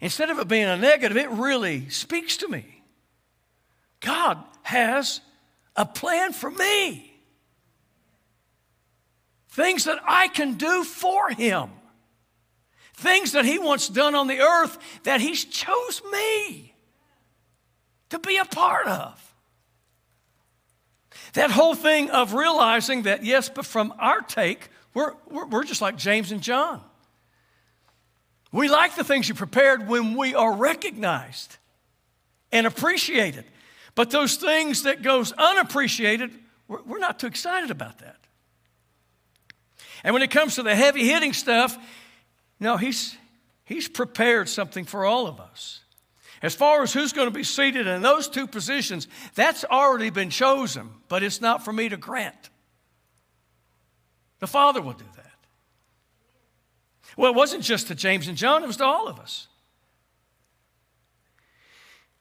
instead 0.00 0.30
of 0.30 0.38
it 0.38 0.48
being 0.48 0.64
a 0.64 0.76
negative, 0.76 1.16
it 1.16 1.30
really 1.30 1.88
speaks 1.88 2.36
to 2.38 2.48
me. 2.48 2.82
God 4.00 4.38
has 4.62 5.20
a 5.76 5.86
plan 5.86 6.32
for 6.32 6.50
me 6.50 7.13
things 9.54 9.84
that 9.84 10.00
I 10.04 10.26
can 10.28 10.54
do 10.54 10.82
for 10.82 11.30
Him, 11.30 11.70
things 12.94 13.32
that 13.32 13.44
He 13.44 13.58
wants 13.58 13.88
done 13.88 14.16
on 14.16 14.26
the 14.26 14.40
earth 14.40 14.76
that 15.04 15.20
He's 15.20 15.44
chose 15.44 16.02
me 16.10 16.74
to 18.10 18.18
be 18.18 18.36
a 18.36 18.44
part 18.44 18.88
of. 18.88 19.20
That 21.34 21.50
whole 21.50 21.74
thing 21.74 22.10
of 22.10 22.34
realizing 22.34 23.02
that, 23.02 23.24
yes, 23.24 23.48
but 23.48 23.64
from 23.64 23.94
our 23.98 24.20
take, 24.22 24.70
we're, 24.92 25.12
we're, 25.30 25.46
we're 25.46 25.64
just 25.64 25.80
like 25.80 25.96
James 25.96 26.32
and 26.32 26.42
John. 26.42 26.80
We 28.50 28.68
like 28.68 28.96
the 28.96 29.04
things 29.04 29.28
you 29.28 29.34
prepared 29.34 29.88
when 29.88 30.16
we 30.16 30.34
are 30.34 30.52
recognized 30.52 31.56
and 32.52 32.66
appreciated. 32.66 33.44
But 33.94 34.10
those 34.10 34.36
things 34.36 34.82
that 34.82 35.02
goes 35.02 35.32
unappreciated, 35.32 36.32
we're, 36.66 36.82
we're 36.82 36.98
not 36.98 37.20
too 37.20 37.28
excited 37.28 37.70
about 37.70 37.98
that. 38.00 38.16
And 40.04 40.12
when 40.12 40.22
it 40.22 40.30
comes 40.30 40.56
to 40.56 40.62
the 40.62 40.76
heavy 40.76 41.08
hitting 41.08 41.32
stuff, 41.32 41.76
no, 42.60 42.76
he's, 42.76 43.16
he's 43.64 43.88
prepared 43.88 44.48
something 44.48 44.84
for 44.84 45.06
all 45.06 45.26
of 45.26 45.40
us. 45.40 45.80
As 46.42 46.54
far 46.54 46.82
as 46.82 46.92
who's 46.92 47.14
going 47.14 47.26
to 47.26 47.34
be 47.34 47.42
seated 47.42 47.86
in 47.86 48.02
those 48.02 48.28
two 48.28 48.46
positions, 48.46 49.08
that's 49.34 49.64
already 49.64 50.10
been 50.10 50.28
chosen, 50.28 50.90
but 51.08 51.22
it's 51.22 51.40
not 51.40 51.64
for 51.64 51.72
me 51.72 51.88
to 51.88 51.96
grant. 51.96 52.50
The 54.40 54.46
Father 54.46 54.82
will 54.82 54.92
do 54.92 55.06
that. 55.16 55.32
Well, 57.16 57.30
it 57.30 57.34
wasn't 57.34 57.62
just 57.62 57.86
to 57.88 57.94
James 57.94 58.28
and 58.28 58.36
John, 58.36 58.62
it 58.62 58.66
was 58.66 58.76
to 58.76 58.84
all 58.84 59.08
of 59.08 59.18
us. 59.18 59.48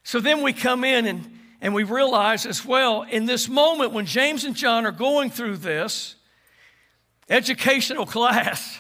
So 0.04 0.22
then 0.22 0.42
we 0.42 0.54
come 0.54 0.86
in 0.86 1.06
and, 1.06 1.40
and 1.60 1.74
we 1.74 1.84
realize 1.84 2.46
as 2.46 2.64
well, 2.64 3.02
in 3.02 3.26
this 3.26 3.50
moment 3.50 3.92
when 3.92 4.06
James 4.06 4.46
and 4.46 4.56
John 4.56 4.86
are 4.86 4.92
going 4.92 5.32
through 5.32 5.58
this, 5.58 6.16
educational 7.30 8.06
class 8.06 8.80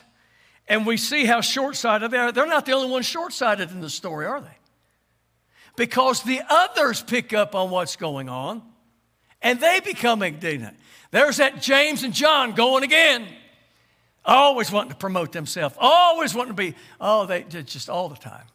and 0.68 0.86
we 0.86 0.98
see 0.98 1.26
how 1.26 1.42
short 1.42 1.76
sighted 1.76 2.12
they 2.12 2.18
are, 2.18 2.32
they're 2.32 2.46
not 2.46 2.66
the 2.66 2.72
only 2.72 2.90
ones 2.90 3.06
short 3.06 3.34
sighted 3.34 3.72
in 3.72 3.82
the 3.82 3.90
story, 3.90 4.26
are 4.26 4.42
they? 4.42 4.58
Because 5.76 6.24
the 6.24 6.42
others 6.48 7.02
pick 7.02 7.34
up 7.34 7.56
on 7.56 7.70
what's 7.70 7.96
going 7.96 8.30
on 8.30 8.62
and 9.42 9.60
they 9.60 9.80
become 9.80 10.22
indignant. 10.24 10.78
There's 11.12 11.38
that 11.38 11.62
James 11.62 12.04
and 12.04 12.14
John 12.14 12.54
going 12.54 12.84
again, 12.84 13.28
always 14.24 14.72
wanting 14.72 14.92
to 14.92 14.98
promote 14.98 15.32
themselves, 15.32 15.76
always 15.80 16.34
wanting 16.34 16.56
to 16.56 16.62
be, 16.62 16.76
oh, 17.02 17.26
they 17.26 17.44
just 17.44 17.90
all 17.90 18.10
the 18.10 18.16
time. 18.16 18.46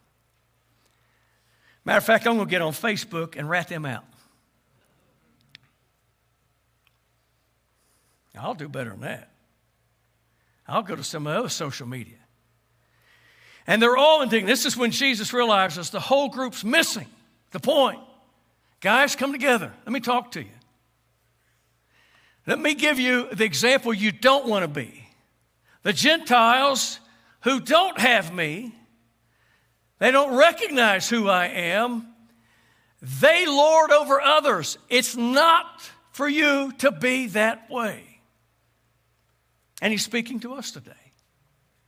Matter 1.84 1.98
of 1.98 2.04
fact, 2.04 2.26
I'm 2.26 2.36
going 2.36 2.46
to 2.46 2.50
get 2.50 2.62
on 2.62 2.72
Facebook 2.72 3.36
and 3.36 3.48
rat 3.48 3.68
them 3.68 3.84
out. 3.84 4.04
I'll 8.38 8.54
do 8.54 8.68
better 8.68 8.90
than 8.90 9.00
that. 9.00 9.27
I'll 10.68 10.82
go 10.82 10.94
to 10.94 11.04
some 11.04 11.26
other 11.26 11.48
social 11.48 11.86
media. 11.86 12.18
And 13.66 13.82
they're 13.82 13.96
all 13.96 14.22
indignant. 14.22 14.48
This 14.48 14.66
is 14.66 14.76
when 14.76 14.90
Jesus 14.90 15.32
realizes 15.32 15.90
the 15.90 16.00
whole 16.00 16.28
group's 16.28 16.64
missing 16.64 17.06
the 17.50 17.60
point. 17.60 18.00
Guys, 18.80 19.16
come 19.16 19.32
together. 19.32 19.72
Let 19.84 19.92
me 19.92 20.00
talk 20.00 20.32
to 20.32 20.40
you. 20.40 20.50
Let 22.46 22.58
me 22.58 22.74
give 22.74 22.98
you 22.98 23.28
the 23.32 23.44
example 23.44 23.92
you 23.92 24.12
don't 24.12 24.46
want 24.46 24.62
to 24.62 24.68
be. 24.68 25.06
The 25.82 25.92
Gentiles 25.92 27.00
who 27.40 27.60
don't 27.60 27.98
have 27.98 28.32
me, 28.32 28.74
they 29.98 30.10
don't 30.10 30.36
recognize 30.36 31.08
who 31.08 31.28
I 31.28 31.46
am, 31.46 32.08
they 33.00 33.46
lord 33.46 33.90
over 33.90 34.20
others. 34.20 34.78
It's 34.88 35.16
not 35.16 35.90
for 36.10 36.28
you 36.28 36.72
to 36.78 36.90
be 36.90 37.28
that 37.28 37.70
way. 37.70 38.17
And 39.80 39.92
he's 39.92 40.04
speaking 40.04 40.40
to 40.40 40.54
us 40.54 40.70
today. 40.70 40.92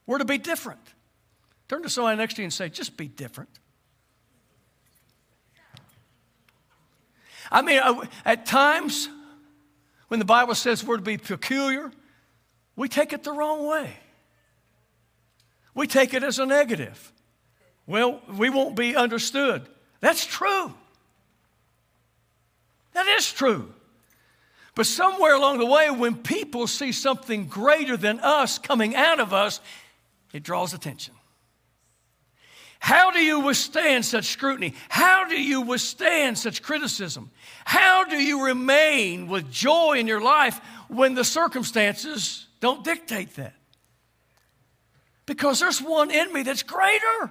We're 0.06 0.18
to 0.18 0.24
be 0.24 0.38
different. 0.38 0.80
Turn 1.68 1.82
to 1.82 1.90
somebody 1.90 2.16
next 2.16 2.34
to 2.34 2.42
you 2.42 2.46
and 2.46 2.52
say, 2.52 2.68
just 2.68 2.96
be 2.96 3.08
different. 3.08 3.50
I 7.50 7.62
mean, 7.62 7.80
uh, 7.82 8.04
at 8.24 8.46
times 8.46 9.08
when 10.08 10.20
the 10.20 10.26
Bible 10.26 10.54
says 10.54 10.84
we're 10.84 10.96
to 10.96 11.02
be 11.02 11.18
peculiar, 11.18 11.90
we 12.76 12.88
take 12.88 13.12
it 13.12 13.24
the 13.24 13.32
wrong 13.32 13.66
way. 13.66 13.92
We 15.74 15.86
take 15.86 16.14
it 16.14 16.22
as 16.22 16.38
a 16.38 16.46
negative. 16.46 17.12
Well, 17.86 18.20
we 18.36 18.50
won't 18.50 18.76
be 18.76 18.94
understood. 18.94 19.68
That's 20.00 20.24
true. 20.24 20.74
That 22.92 23.06
is 23.06 23.32
true. 23.32 23.72
But 24.80 24.86
somewhere 24.86 25.34
along 25.34 25.58
the 25.58 25.66
way, 25.66 25.90
when 25.90 26.16
people 26.16 26.66
see 26.66 26.92
something 26.92 27.48
greater 27.48 27.98
than 27.98 28.18
us 28.20 28.58
coming 28.58 28.96
out 28.96 29.20
of 29.20 29.34
us, 29.34 29.60
it 30.32 30.42
draws 30.42 30.72
attention. 30.72 31.12
How 32.78 33.10
do 33.10 33.18
you 33.18 33.40
withstand 33.40 34.06
such 34.06 34.24
scrutiny? 34.28 34.72
How 34.88 35.28
do 35.28 35.38
you 35.38 35.60
withstand 35.60 36.38
such 36.38 36.62
criticism? 36.62 37.30
How 37.66 38.04
do 38.04 38.16
you 38.16 38.46
remain 38.46 39.28
with 39.28 39.52
joy 39.52 39.98
in 39.98 40.06
your 40.06 40.22
life 40.22 40.58
when 40.88 41.12
the 41.12 41.24
circumstances 41.24 42.46
don't 42.60 42.82
dictate 42.82 43.36
that? 43.36 43.52
Because 45.26 45.60
there's 45.60 45.82
one 45.82 46.10
in 46.10 46.32
me 46.32 46.42
that's 46.42 46.62
greater. 46.62 47.30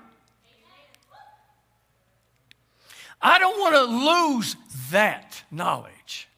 I 3.20 3.39
don't 3.39 3.60
want 3.60 3.74
to 3.74 4.36
lose 4.36 4.56
that 4.91 5.41
knowledge. 5.50 6.29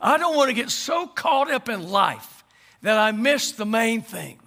I 0.00 0.18
don't 0.18 0.36
want 0.36 0.48
to 0.48 0.54
get 0.54 0.70
so 0.70 1.06
caught 1.06 1.50
up 1.50 1.68
in 1.68 1.88
life 1.88 2.44
that 2.82 2.98
I 2.98 3.12
miss 3.12 3.52
the 3.52 3.66
main 3.66 4.02
thing. 4.02 4.40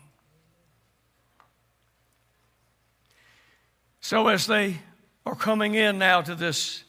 So, 4.02 4.28
as 4.28 4.48
they 4.48 4.78
are 5.26 5.36
coming 5.36 5.76
in 5.76 6.00
now 6.00 6.22
to 6.22 6.36
this 6.36 6.84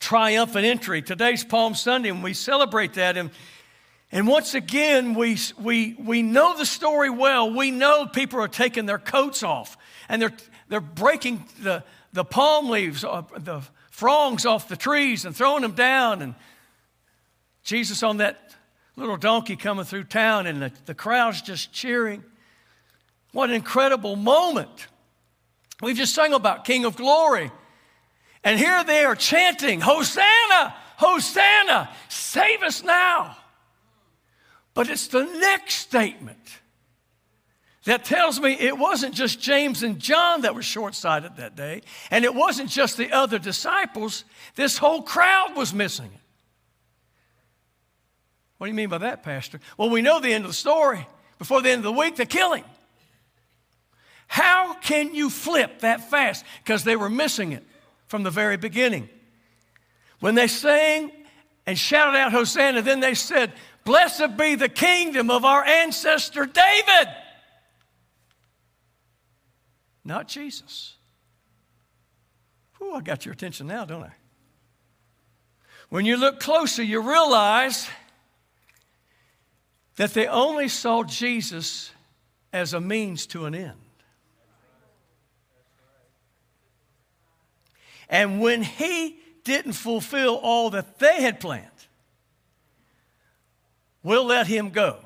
triumphant 0.00 0.64
entry, 0.64 1.02
today's 1.02 1.44
Palm 1.44 1.74
Sunday, 1.74 2.10
and 2.10 2.22
we 2.22 2.34
celebrate 2.34 2.94
that. 2.94 3.16
And, 3.16 3.30
and 4.12 4.26
once 4.26 4.54
again, 4.54 5.14
we, 5.14 5.38
we, 5.58 5.94
we 5.98 6.22
know 6.22 6.56
the 6.56 6.66
story 6.66 7.10
well. 7.10 7.50
We 7.50 7.70
know 7.70 8.06
people 8.06 8.40
are 8.40 8.48
taking 8.48 8.86
their 8.86 8.98
coats 8.98 9.42
off 9.42 9.76
and 10.08 10.20
they're, 10.20 10.36
they're 10.68 10.80
breaking 10.80 11.44
the, 11.62 11.84
the 12.12 12.24
palm 12.24 12.70
leaves, 12.70 13.04
uh, 13.04 13.22
the 13.36 13.62
fronds 13.90 14.46
off 14.46 14.68
the 14.68 14.76
trees 14.76 15.24
and 15.24 15.36
throwing 15.36 15.62
them 15.62 15.72
down. 15.72 16.22
And 16.22 16.34
Jesus 17.68 18.02
on 18.02 18.16
that 18.16 18.54
little 18.96 19.18
donkey 19.18 19.54
coming 19.54 19.84
through 19.84 20.04
town 20.04 20.46
and 20.46 20.62
the, 20.62 20.72
the 20.86 20.94
crowd's 20.94 21.42
just 21.42 21.70
cheering. 21.70 22.24
What 23.32 23.50
an 23.50 23.56
incredible 23.56 24.16
moment. 24.16 24.86
We've 25.82 25.94
just 25.94 26.14
sung 26.14 26.32
about 26.32 26.64
King 26.64 26.86
of 26.86 26.96
Glory. 26.96 27.50
And 28.42 28.58
here 28.58 28.82
they 28.84 29.04
are 29.04 29.14
chanting, 29.14 29.82
Hosanna, 29.82 30.74
Hosanna, 30.96 31.90
save 32.08 32.62
us 32.62 32.82
now. 32.82 33.36
But 34.72 34.88
it's 34.88 35.08
the 35.08 35.24
next 35.24 35.74
statement 35.74 36.38
that 37.84 38.06
tells 38.06 38.40
me 38.40 38.52
it 38.54 38.78
wasn't 38.78 39.14
just 39.14 39.42
James 39.42 39.82
and 39.82 39.98
John 39.98 40.40
that 40.40 40.54
were 40.54 40.62
short 40.62 40.94
sighted 40.94 41.36
that 41.36 41.54
day, 41.54 41.82
and 42.10 42.24
it 42.24 42.34
wasn't 42.34 42.70
just 42.70 42.96
the 42.96 43.12
other 43.12 43.38
disciples. 43.38 44.24
This 44.54 44.78
whole 44.78 45.02
crowd 45.02 45.54
was 45.54 45.74
missing 45.74 46.10
it. 46.14 46.20
What 48.58 48.66
do 48.66 48.70
you 48.70 48.74
mean 48.74 48.88
by 48.88 48.98
that, 48.98 49.22
Pastor? 49.22 49.60
Well, 49.76 49.88
we 49.88 50.02
know 50.02 50.20
the 50.20 50.32
end 50.32 50.44
of 50.44 50.50
the 50.50 50.54
story. 50.56 51.06
Before 51.38 51.62
the 51.62 51.70
end 51.70 51.78
of 51.78 51.84
the 51.84 51.92
week, 51.92 52.16
they 52.16 52.26
kill 52.26 52.52
him. 52.52 52.64
How 54.26 54.74
can 54.74 55.14
you 55.14 55.30
flip 55.30 55.80
that 55.80 56.10
fast? 56.10 56.44
Because 56.62 56.84
they 56.84 56.96
were 56.96 57.08
missing 57.08 57.52
it 57.52 57.64
from 58.08 58.24
the 58.24 58.30
very 58.30 58.56
beginning. 58.56 59.08
When 60.20 60.34
they 60.34 60.48
sang 60.48 61.12
and 61.66 61.78
shouted 61.78 62.18
out 62.18 62.32
Hosanna, 62.32 62.82
then 62.82 63.00
they 63.00 63.14
said, 63.14 63.52
Blessed 63.84 64.36
be 64.36 64.54
the 64.54 64.68
kingdom 64.68 65.30
of 65.30 65.44
our 65.44 65.64
ancestor 65.64 66.44
David. 66.44 67.08
Not 70.04 70.28
Jesus. 70.28 70.94
Ooh, 72.82 72.94
I 72.94 73.00
got 73.00 73.24
your 73.24 73.32
attention 73.32 73.66
now, 73.66 73.84
don't 73.84 74.02
I? 74.02 74.12
When 75.88 76.04
you 76.04 76.16
look 76.16 76.40
closer, 76.40 76.82
you 76.82 77.00
realize 77.00 77.88
that 79.98 80.14
they 80.14 80.28
only 80.28 80.68
saw 80.68 81.02
Jesus 81.02 81.90
as 82.52 82.72
a 82.72 82.80
means 82.80 83.26
to 83.26 83.46
an 83.46 83.54
end. 83.54 83.74
And 88.08 88.40
when 88.40 88.62
he 88.62 89.16
didn't 89.42 89.72
fulfill 89.72 90.36
all 90.36 90.70
that 90.70 91.00
they 91.00 91.20
had 91.20 91.40
planned, 91.40 91.66
we'll 94.04 94.24
let 94.24 94.46
him 94.46 94.70
go. 94.70 94.98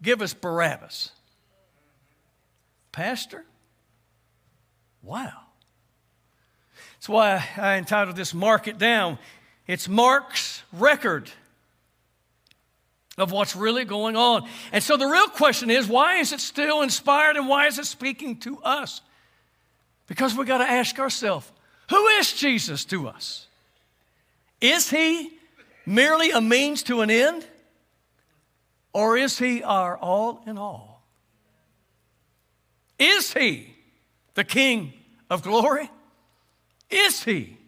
Give 0.00 0.22
us 0.22 0.32
Barabbas. 0.32 1.10
Pastor? 2.92 3.44
Wow. 5.02 5.32
That's 6.94 7.08
why 7.08 7.44
I 7.56 7.78
entitled 7.78 8.14
this 8.14 8.32
Mark 8.32 8.68
It 8.68 8.78
Down. 8.78 9.18
It's 9.66 9.88
Mark's 9.88 10.62
record 10.72 11.32
of 13.18 13.32
what's 13.32 13.56
really 13.56 13.84
going 13.84 14.16
on. 14.16 14.48
And 14.72 14.82
so 14.82 14.96
the 14.96 15.06
real 15.06 15.28
question 15.28 15.70
is 15.70 15.88
why 15.88 16.16
is 16.16 16.32
it 16.32 16.40
still 16.40 16.82
inspired 16.82 17.36
and 17.36 17.48
why 17.48 17.66
is 17.66 17.78
it 17.78 17.86
speaking 17.86 18.38
to 18.40 18.58
us? 18.62 19.00
Because 20.06 20.34
we 20.34 20.44
got 20.44 20.58
to 20.58 20.70
ask 20.70 20.98
ourselves 20.98 21.50
who 21.88 22.06
is 22.08 22.32
Jesus 22.32 22.84
to 22.86 23.08
us? 23.08 23.46
Is 24.60 24.90
he 24.90 25.30
merely 25.84 26.30
a 26.30 26.40
means 26.40 26.82
to 26.84 27.00
an 27.00 27.10
end? 27.10 27.46
Or 28.92 29.16
is 29.16 29.38
he 29.38 29.62
our 29.62 29.96
all 29.96 30.42
in 30.46 30.58
all? 30.58 31.04
Is 32.98 33.32
he 33.32 33.74
the 34.34 34.44
King 34.44 34.94
of 35.28 35.42
glory? 35.42 35.90
Is 36.88 37.22
he 37.22 37.58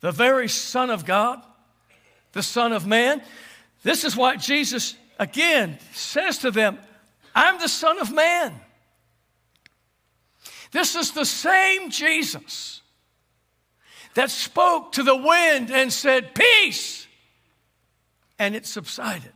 the 0.00 0.12
very 0.12 0.48
Son 0.48 0.90
of 0.90 1.06
God, 1.06 1.42
the 2.32 2.42
Son 2.42 2.72
of 2.72 2.86
Man? 2.86 3.22
This 3.84 4.02
is 4.02 4.16
what 4.16 4.40
Jesus 4.40 4.96
again 5.18 5.78
says 5.92 6.38
to 6.38 6.50
them 6.50 6.78
I'm 7.34 7.60
the 7.60 7.68
Son 7.68 8.00
of 8.00 8.12
Man. 8.12 8.52
This 10.72 10.96
is 10.96 11.12
the 11.12 11.24
same 11.24 11.90
Jesus 11.90 12.82
that 14.14 14.30
spoke 14.30 14.92
to 14.92 15.02
the 15.02 15.14
wind 15.14 15.70
and 15.70 15.92
said, 15.92 16.34
Peace! 16.34 17.06
And 18.38 18.56
it 18.56 18.66
subsided. 18.66 19.32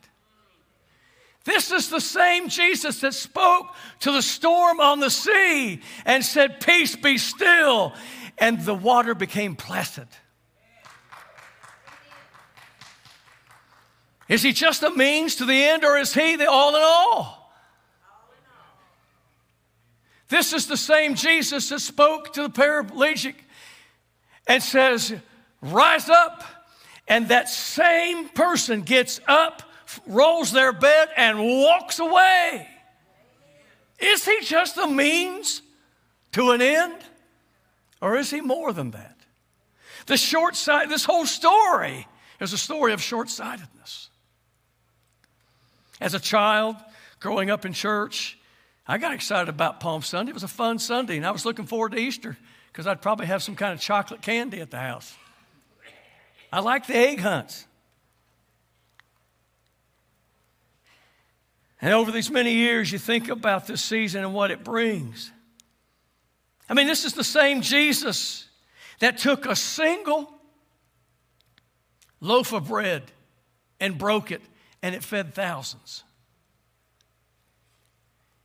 This 1.45 1.71
is 1.71 1.89
the 1.89 2.01
same 2.01 2.49
Jesus 2.49 3.01
that 3.01 3.15
spoke 3.15 3.69
to 4.01 4.13
the 4.13 4.23
storm 4.23 4.81
on 4.81 5.01
the 5.01 5.11
sea 5.11 5.81
and 6.05 6.25
said, 6.25 6.61
Peace 6.61 6.97
be 6.97 7.19
still. 7.19 7.95
And 8.37 8.61
the 8.65 8.75
water 8.75 9.15
became 9.15 9.57
placid. 9.57 10.09
Is 14.29 14.43
he 14.43 14.53
just 14.53 14.83
a 14.83 14.91
means 14.91 15.37
to 15.37 15.45
the 15.45 15.65
end 15.65 15.85
or 15.85 15.97
is 15.97 16.13
he 16.13 16.37
the 16.37 16.51
all 16.51 16.77
in 16.77 16.83
all? 16.83 17.53
This 20.29 20.53
is 20.53 20.67
the 20.67 20.77
same 20.77 21.15
Jesus 21.15 21.71
that 21.71 21.81
spoke 21.81 22.35
to 22.35 22.43
the 22.43 22.51
paraplegic 22.51 23.35
and 24.47 24.63
says, 24.63 25.15
Rise 25.63 26.09
up. 26.09 26.45
And 27.07 27.29
that 27.29 27.49
same 27.49 28.29
person 28.29 28.83
gets 28.83 29.19
up, 29.27 29.63
rolls 30.07 30.53
their 30.53 30.73
bed, 30.75 31.09
and 31.17 31.39
walks 31.39 31.99
away. 31.99 32.69
Is 33.99 34.27
he 34.27 34.41
just 34.43 34.77
a 34.77 34.87
means 34.87 35.63
to 36.33 36.51
an 36.51 36.61
end? 36.61 36.95
Or 38.03 38.17
is 38.17 38.31
he 38.31 38.43
more 38.43 38.75
than 38.75 38.91
that? 38.91 39.17
The 40.07 40.19
short 40.19 40.55
sight, 40.55 40.91
this 40.91 41.05
whole 41.05 41.27
story 41.27 42.07
is 42.41 42.53
a 42.53 42.59
story 42.59 42.93
of 42.93 43.03
short 43.03 43.31
sightedness. 43.31 44.08
As 46.01 46.15
a 46.15 46.21
child 46.21 46.77
growing 47.21 47.51
up 47.51 47.65
in 47.65 47.73
church, 47.73 48.39
I 48.87 48.99
got 48.99 49.13
excited 49.13 49.49
about 49.49 49.81
Palm 49.81 50.03
Sunday. 50.03 50.31
It 50.31 50.35
was 50.35 50.45
a 50.45 50.49
fun 50.49 50.79
Sunday, 50.79 51.17
and 51.17 51.27
I 51.27 51.31
was 51.31 51.45
looking 51.45 51.67
forward 51.67 51.93
to 51.93 51.99
Easter 51.99 52.37
because 52.73 52.87
I'd 52.87 53.03
probably 53.03 53.27
have 53.27 53.43
some 53.43 53.57
kind 53.57 53.73
of 53.73 53.81
chocolate 53.81 54.23
candy 54.23 54.61
at 54.61 54.71
the 54.71 54.79
house. 54.79 55.15
I 56.53 56.61
like 56.61 56.87
the 56.87 56.97
egg 56.97 57.21
hunts. 57.21 57.67
And 61.81 61.93
over 61.93 62.11
these 62.11 62.31
many 62.31 62.55
years, 62.55 62.91
you 62.91 62.99
think 62.99 63.29
about 63.29 63.67
this 63.67 63.83
season 63.83 64.25
and 64.25 64.35
what 64.35 64.51
it 64.51 64.65
brings. 64.65 65.31
I 66.69 66.75
mean, 66.75 66.87
this 66.87 67.05
is 67.05 67.15
the 67.15 67.25
same 67.25 67.61
Jesus 67.61 68.47
that 69.01 69.19
took 69.19 69.47
a 69.47 69.55
single 69.55 70.33
loaf 72.21 72.53
of 72.53 72.69
bread 72.69 73.05
and 73.79 73.97
broke 73.97 74.33
it, 74.33 74.43
and 74.83 74.95
it 74.95 75.03
fed 75.03 75.35
thousands. 75.35 76.05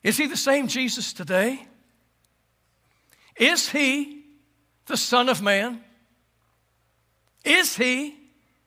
Is 0.02 0.18
he 0.18 0.28
the 0.28 0.38
same 0.38 0.68
Jesus 0.68 1.14
today? 1.14 1.66
Is 3.38 3.70
he 3.70 4.26
the 4.86 4.98
Son 4.98 5.30
of 5.30 5.42
Man? 5.42 5.82
Is 7.44 7.76
he 7.76 8.16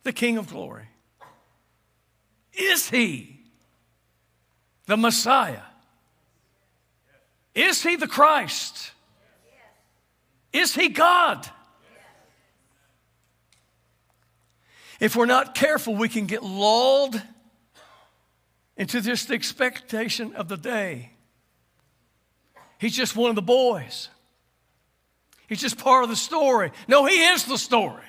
the 0.02 0.12
King 0.12 0.38
of 0.38 0.48
glory? 0.48 0.88
Is 2.52 2.88
he 2.88 3.40
the 4.86 4.96
Messiah? 4.96 5.62
Is 7.54 7.82
he 7.82 7.96
the 7.96 8.06
Christ? 8.06 8.92
Is 10.52 10.74
he 10.74 10.88
God? 10.88 11.48
If 15.00 15.16
we're 15.16 15.26
not 15.26 15.54
careful, 15.54 15.94
we 15.94 16.08
can 16.08 16.26
get 16.26 16.42
lulled 16.42 17.20
into 18.76 19.00
just 19.00 19.28
the 19.28 19.34
expectation 19.34 20.34
of 20.34 20.48
the 20.48 20.56
day. 20.56 21.12
He's 22.78 22.94
just 22.96 23.16
one 23.16 23.30
of 23.30 23.36
the 23.36 23.42
boys. 23.42 24.10
He's 25.48 25.60
just 25.60 25.78
part 25.78 26.04
of 26.04 26.10
the 26.10 26.16
story. 26.16 26.72
No, 26.88 27.06
He 27.06 27.24
is 27.24 27.44
the 27.44 27.58
story. 27.58 28.02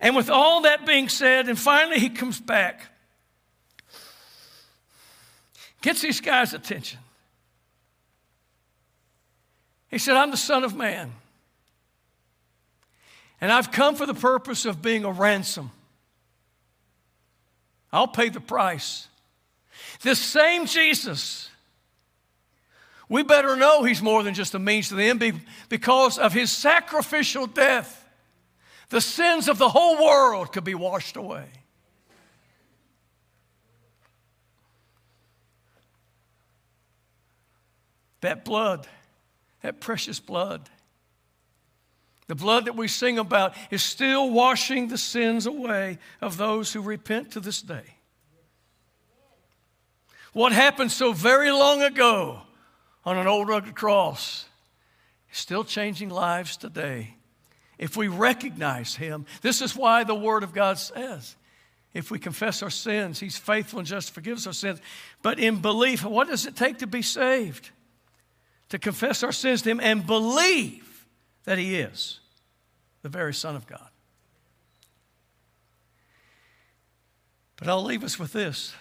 And 0.00 0.14
with 0.14 0.28
all 0.28 0.62
that 0.62 0.84
being 0.86 1.08
said, 1.08 1.48
and 1.48 1.58
finally 1.58 1.98
he 1.98 2.10
comes 2.10 2.38
back, 2.38 2.82
gets 5.80 6.02
these 6.02 6.20
guys' 6.20 6.52
attention. 6.52 7.00
He 9.88 9.98
said, 9.98 10.16
I'm 10.16 10.30
the 10.30 10.36
Son 10.36 10.64
of 10.64 10.74
Man. 10.74 11.12
And 13.46 13.52
I've 13.52 13.70
come 13.70 13.94
for 13.94 14.06
the 14.06 14.12
purpose 14.12 14.64
of 14.64 14.82
being 14.82 15.04
a 15.04 15.12
ransom. 15.12 15.70
I'll 17.92 18.08
pay 18.08 18.28
the 18.28 18.40
price. 18.40 19.06
This 20.02 20.18
same 20.18 20.66
Jesus 20.66 21.48
we 23.08 23.22
better 23.22 23.54
know 23.54 23.84
he's 23.84 24.02
more 24.02 24.24
than 24.24 24.34
just 24.34 24.56
a 24.56 24.58
means 24.58 24.88
to 24.88 24.96
the 24.96 25.04
end 25.04 25.22
because 25.68 26.18
of 26.18 26.32
his 26.32 26.50
sacrificial 26.50 27.46
death. 27.46 28.04
The 28.88 29.00
sins 29.00 29.48
of 29.48 29.58
the 29.58 29.68
whole 29.68 30.04
world 30.04 30.52
could 30.52 30.64
be 30.64 30.74
washed 30.74 31.16
away. 31.16 31.46
That 38.22 38.44
blood, 38.44 38.88
that 39.62 39.80
precious 39.80 40.18
blood, 40.18 40.68
The 42.28 42.34
blood 42.34 42.64
that 42.64 42.76
we 42.76 42.88
sing 42.88 43.18
about 43.18 43.54
is 43.70 43.82
still 43.82 44.30
washing 44.30 44.88
the 44.88 44.98
sins 44.98 45.46
away 45.46 45.98
of 46.20 46.36
those 46.36 46.72
who 46.72 46.80
repent 46.80 47.32
to 47.32 47.40
this 47.40 47.62
day. 47.62 47.96
What 50.32 50.52
happened 50.52 50.92
so 50.92 51.12
very 51.12 51.50
long 51.50 51.82
ago 51.82 52.40
on 53.04 53.16
an 53.16 53.26
old 53.26 53.48
rugged 53.48 53.74
cross 53.74 54.44
is 55.32 55.38
still 55.38 55.64
changing 55.64 56.10
lives 56.10 56.56
today. 56.56 57.14
If 57.78 57.96
we 57.96 58.08
recognize 58.08 58.96
Him, 58.96 59.24
this 59.40 59.62
is 59.62 59.76
why 59.76 60.04
the 60.04 60.14
Word 60.14 60.42
of 60.42 60.52
God 60.52 60.78
says 60.78 61.36
if 61.94 62.10
we 62.10 62.18
confess 62.18 62.62
our 62.62 62.70
sins, 62.70 63.20
He's 63.20 63.38
faithful 63.38 63.78
and 63.78 63.88
just 63.88 64.12
forgives 64.12 64.46
our 64.46 64.52
sins. 64.52 64.80
But 65.22 65.38
in 65.38 65.62
belief, 65.62 66.04
what 66.04 66.28
does 66.28 66.44
it 66.44 66.56
take 66.56 66.78
to 66.78 66.86
be 66.86 67.02
saved? 67.02 67.70
To 68.70 68.78
confess 68.78 69.22
our 69.22 69.32
sins 69.32 69.62
to 69.62 69.70
Him 69.70 69.80
and 69.80 70.06
believe 70.06 70.85
that 71.46 71.58
He 71.58 71.76
is 71.76 72.20
the 73.02 73.08
very 73.08 73.32
Son 73.32 73.56
of 73.56 73.66
God. 73.66 73.88
But 77.56 77.68
I'll 77.68 77.82
leave 77.82 78.04
us 78.04 78.18
with 78.18 78.34
this. 78.34 78.74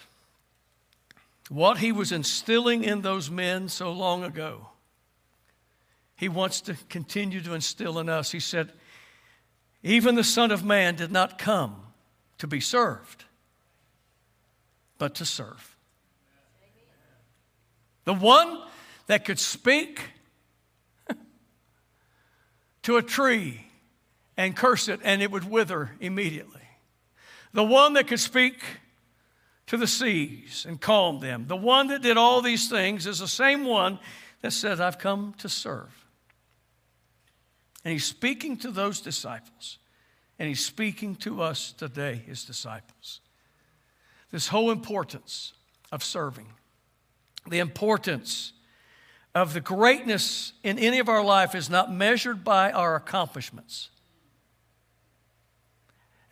What 1.48 1.78
He 1.78 1.94
was 1.94 2.12
instilling 2.12 2.84
in 2.84 3.02
those 3.02 3.32
men 3.32 3.70
so 3.70 3.92
long 3.92 4.24
ago, 4.24 4.70
He 6.18 6.28
wants 6.28 6.60
to 6.62 6.76
continue 6.90 7.40
to 7.42 7.54
instill 7.54 7.98
in 8.00 8.10
us. 8.10 8.32
He 8.32 8.40
said, 8.42 8.74
Even 9.82 10.16
the 10.16 10.24
Son 10.24 10.52
of 10.52 10.66
Man 10.66 10.96
did 10.96 11.12
not 11.12 11.38
come 11.38 11.78
to 12.40 12.48
be 12.48 12.60
served, 12.60 13.26
but 14.98 15.16
to 15.16 15.26
serve. 15.26 15.78
The 18.06 18.14
one 18.14 18.62
that 19.08 19.24
could 19.26 19.40
speak 19.40 20.02
to 22.86 22.98
a 22.98 23.02
tree 23.02 23.66
and 24.38 24.56
curse 24.56 24.88
it 24.88 25.00
and 25.04 25.22
it 25.22 25.32
would 25.32 25.50
wither 25.50 25.92
immediately. 26.00 26.62
The 27.52 27.64
one 27.64 27.94
that 27.94 28.08
could 28.08 28.20
speak 28.20 28.64
to 29.68 29.78
the 29.78 29.88
seas 29.88 30.68
and 30.70 30.80
calm 30.80 31.20
them. 31.20 31.48
The 31.48 31.56
one 31.56 31.88
that 31.88 32.04
did 32.04 32.16
all 32.16 32.44
these 32.44 32.70
things 32.70 33.08
is 33.08 33.18
the 33.18 33.28
same 33.28 33.66
one 33.66 33.98
that 34.42 34.52
said, 34.52 34.80
I've 34.80 35.00
come 35.00 35.34
to 35.40 35.50
serve. 35.50 36.06
And 37.84 37.92
he's 37.92 38.06
speaking 38.06 38.56
to 38.58 38.70
those 38.70 39.02
disciples. 39.02 39.80
And 40.38 40.48
he's 40.48 40.64
speaking 40.64 41.16
to 41.18 41.42
us 41.42 41.72
today, 41.72 42.22
his 42.28 42.46
disciples. 42.46 43.22
This 44.32 44.50
whole 44.50 44.70
importance 44.70 45.54
of 45.92 46.04
serving, 46.04 46.48
the 47.50 47.60
importance 47.60 48.54
of 49.36 49.54
the 49.54 49.62
greatness 49.62 50.54
in 50.64 50.80
any 50.80 50.98
of 50.98 51.08
our 51.10 51.24
life 51.24 51.54
is 51.54 51.70
not 51.70 51.94
measured 51.94 52.44
by 52.44 52.72
our 52.72 52.96
accomplishments. 52.96 53.90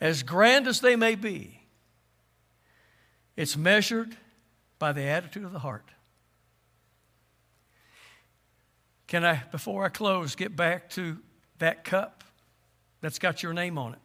As 0.00 0.24
grand 0.24 0.66
as 0.66 0.80
they 0.80 0.96
may 0.96 1.14
be, 1.14 1.60
it's 3.36 3.56
measured 3.56 4.16
by 4.80 4.92
the 4.92 5.02
attitude 5.02 5.44
of 5.44 5.52
the 5.52 5.60
heart. 5.60 5.88
Can 9.06 9.24
I, 9.24 9.42
before 9.52 9.84
I 9.84 9.90
close, 9.90 10.34
get 10.34 10.56
back 10.56 10.90
to 10.90 11.18
that 11.58 11.84
cup? 11.84 12.24
that's 13.04 13.18
got 13.18 13.42
your 13.42 13.52
name 13.52 13.76
on 13.76 13.92
it. 13.92 13.98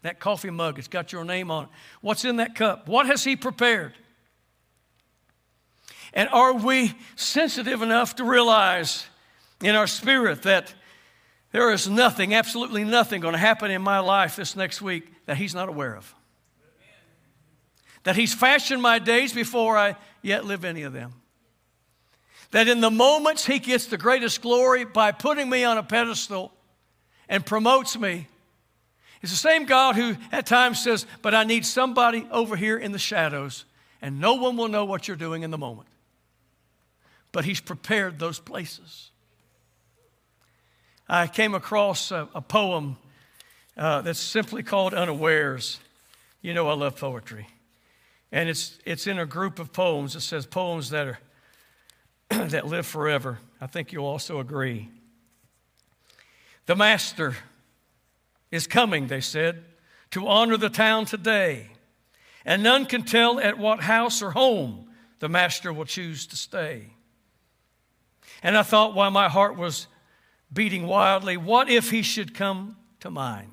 That 0.00 0.18
coffee 0.18 0.48
mug, 0.48 0.78
it's 0.78 0.88
got 0.88 1.12
your 1.12 1.26
name 1.26 1.50
on 1.50 1.64
it. 1.64 1.70
What's 2.00 2.24
in 2.24 2.36
that 2.36 2.54
cup? 2.54 2.88
What 2.88 3.04
has 3.04 3.22
He 3.22 3.36
prepared? 3.36 3.92
And 6.16 6.30
are 6.30 6.54
we 6.54 6.94
sensitive 7.14 7.82
enough 7.82 8.16
to 8.16 8.24
realize 8.24 9.06
in 9.62 9.76
our 9.76 9.86
spirit 9.86 10.42
that 10.42 10.72
there 11.52 11.70
is 11.70 11.88
nothing, 11.88 12.34
absolutely 12.34 12.84
nothing, 12.84 13.20
going 13.20 13.34
to 13.34 13.38
happen 13.38 13.70
in 13.70 13.82
my 13.82 13.98
life 13.98 14.34
this 14.34 14.56
next 14.56 14.80
week 14.80 15.12
that 15.26 15.36
He's 15.36 15.54
not 15.54 15.68
aware 15.68 15.94
of? 15.94 16.14
That 18.04 18.16
He's 18.16 18.32
fashioned 18.32 18.80
my 18.80 18.98
days 18.98 19.34
before 19.34 19.76
I 19.76 19.96
yet 20.22 20.46
live 20.46 20.64
any 20.64 20.84
of 20.84 20.94
them. 20.94 21.12
That 22.50 22.66
in 22.66 22.80
the 22.80 22.90
moments 22.90 23.44
He 23.44 23.58
gets 23.58 23.84
the 23.84 23.98
greatest 23.98 24.40
glory 24.40 24.86
by 24.86 25.12
putting 25.12 25.50
me 25.50 25.64
on 25.64 25.76
a 25.76 25.82
pedestal 25.82 26.50
and 27.28 27.44
promotes 27.44 27.98
me. 27.98 28.26
It's 29.20 29.32
the 29.32 29.36
same 29.36 29.66
God 29.66 29.96
who 29.96 30.16
at 30.32 30.46
times 30.46 30.82
says, 30.82 31.04
But 31.20 31.34
I 31.34 31.44
need 31.44 31.66
somebody 31.66 32.26
over 32.30 32.56
here 32.56 32.78
in 32.78 32.92
the 32.92 32.98
shadows, 32.98 33.66
and 34.00 34.18
no 34.18 34.36
one 34.36 34.56
will 34.56 34.68
know 34.68 34.86
what 34.86 35.06
you're 35.06 35.16
doing 35.18 35.42
in 35.42 35.50
the 35.50 35.58
moment. 35.58 35.88
But 37.36 37.44
He's 37.44 37.60
prepared 37.60 38.18
those 38.18 38.38
places. 38.38 39.10
I 41.06 41.26
came 41.26 41.54
across 41.54 42.10
a, 42.10 42.30
a 42.34 42.40
poem 42.40 42.96
uh, 43.76 44.00
that's 44.00 44.18
simply 44.18 44.62
called 44.62 44.94
Unawares. 44.94 45.78
You 46.40 46.54
know, 46.54 46.66
I 46.66 46.72
love 46.72 46.96
poetry. 46.98 47.46
And 48.32 48.48
it's, 48.48 48.78
it's 48.86 49.06
in 49.06 49.18
a 49.18 49.26
group 49.26 49.58
of 49.58 49.70
poems. 49.74 50.16
It 50.16 50.22
says 50.22 50.46
poems 50.46 50.88
that, 50.88 51.08
are, 51.08 51.18
that 52.30 52.68
live 52.68 52.86
forever. 52.86 53.38
I 53.60 53.66
think 53.66 53.92
you'll 53.92 54.06
also 54.06 54.40
agree. 54.40 54.88
The 56.64 56.74
master 56.74 57.36
is 58.50 58.66
coming, 58.66 59.08
they 59.08 59.20
said, 59.20 59.62
to 60.12 60.26
honor 60.26 60.56
the 60.56 60.70
town 60.70 61.04
today. 61.04 61.68
And 62.46 62.62
none 62.62 62.86
can 62.86 63.02
tell 63.02 63.38
at 63.38 63.58
what 63.58 63.80
house 63.80 64.22
or 64.22 64.30
home 64.30 64.88
the 65.18 65.28
master 65.28 65.70
will 65.70 65.84
choose 65.84 66.26
to 66.28 66.36
stay. 66.36 66.92
And 68.46 68.56
I 68.56 68.62
thought 68.62 68.94
while 68.94 69.10
my 69.10 69.28
heart 69.28 69.56
was 69.56 69.88
beating 70.52 70.86
wildly, 70.86 71.36
what 71.36 71.68
if 71.68 71.90
he 71.90 72.02
should 72.02 72.32
come 72.32 72.76
to 73.00 73.10
mine? 73.10 73.50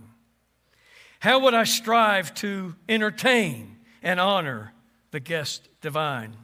How 1.19 1.39
would 1.39 1.55
I 1.55 1.63
strive 1.63 2.31
to 2.35 2.75
entertain 2.87 3.79
and 4.03 4.19
honor 4.19 4.71
the 5.09 5.19
guest 5.19 5.67
divine? 5.81 6.37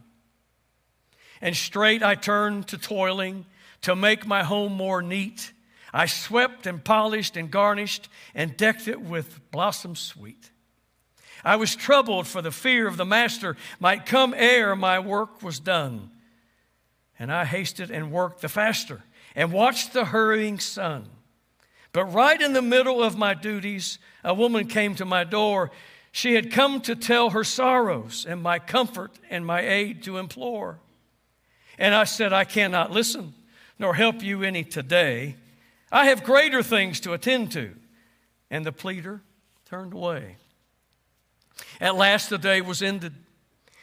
And 1.41 1.55
straight 1.55 2.01
I 2.01 2.15
turned 2.15 2.67
to 2.69 2.79
toiling 2.79 3.45
to 3.81 3.95
make 3.95 4.25
my 4.25 4.41
home 4.41 4.73
more 4.73 5.03
neat 5.03 5.53
I 5.93 6.07
swept 6.07 6.65
and 6.65 6.83
polished 6.83 7.37
and 7.37 7.51
garnished 7.51 8.09
and 8.33 8.57
decked 8.57 8.87
it 8.87 8.99
with 8.99 9.39
blossoms 9.51 9.99
sweet. 9.99 10.49
I 11.43 11.55
was 11.55 11.75
troubled 11.75 12.27
for 12.27 12.41
the 12.41 12.51
fear 12.51 12.87
of 12.87 12.97
the 12.97 13.05
master 13.05 13.55
might 13.79 14.07
come 14.07 14.33
ere 14.35 14.75
my 14.75 14.97
work 14.97 15.43
was 15.43 15.59
done. 15.59 16.09
And 17.19 17.31
I 17.31 17.45
hasted 17.45 17.91
and 17.91 18.11
worked 18.11 18.41
the 18.41 18.49
faster 18.49 19.03
and 19.35 19.51
watched 19.51 19.93
the 19.93 20.05
hurrying 20.05 20.57
sun. 20.57 21.05
But 21.91 22.05
right 22.05 22.41
in 22.41 22.53
the 22.53 22.61
middle 22.61 23.03
of 23.03 23.17
my 23.17 23.33
duties, 23.33 23.99
a 24.23 24.33
woman 24.33 24.67
came 24.67 24.95
to 24.95 25.05
my 25.05 25.23
door. 25.25 25.69
She 26.11 26.33
had 26.33 26.51
come 26.51 26.81
to 26.81 26.95
tell 26.95 27.31
her 27.31 27.43
sorrows 27.43 28.25
and 28.27 28.41
my 28.41 28.57
comfort 28.59 29.11
and 29.29 29.45
my 29.45 29.61
aid 29.61 30.03
to 30.03 30.17
implore. 30.17 30.79
And 31.77 31.93
I 31.93 32.05
said, 32.05 32.31
I 32.31 32.45
cannot 32.45 32.91
listen 32.91 33.33
nor 33.79 33.95
help 33.95 34.21
you 34.21 34.43
any 34.43 34.63
today. 34.63 35.37
I 35.91 36.05
have 36.07 36.23
greater 36.23 36.61
things 36.61 36.99
to 37.01 37.13
attend 37.13 37.53
to. 37.53 37.71
And 38.51 38.65
the 38.65 38.73
pleader 38.73 39.21
turned 39.65 39.93
away. 39.93 40.35
At 41.79 41.95
last 41.95 42.29
the 42.29 42.37
day 42.37 42.61
was 42.61 42.81
ended, 42.81 43.13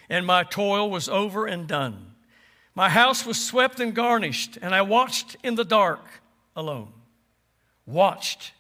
and 0.09 0.27
my 0.27 0.43
toil 0.43 0.91
was 0.91 1.09
over 1.09 1.47
and 1.47 1.67
done. 1.67 2.13
My 2.77 2.91
house 2.91 3.25
was 3.25 3.43
swept 3.43 3.81
and 3.81 3.95
garnished, 3.95 4.59
and 4.61 4.75
I 4.75 4.83
watched 4.83 5.39
in 5.43 5.55
the 5.55 5.65
dark 5.65 6.05
alone. 6.55 6.93
Watched, 7.87 8.53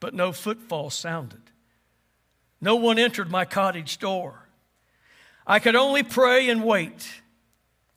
but 0.00 0.14
no 0.14 0.32
footfall 0.32 0.88
sounded. 0.88 1.42
No 2.62 2.76
one 2.76 2.98
entered 2.98 3.30
my 3.30 3.44
cottage 3.44 3.98
door. 3.98 4.48
I 5.46 5.58
could 5.58 5.76
only 5.76 6.02
pray 6.02 6.48
and 6.48 6.64
wait. 6.64 7.20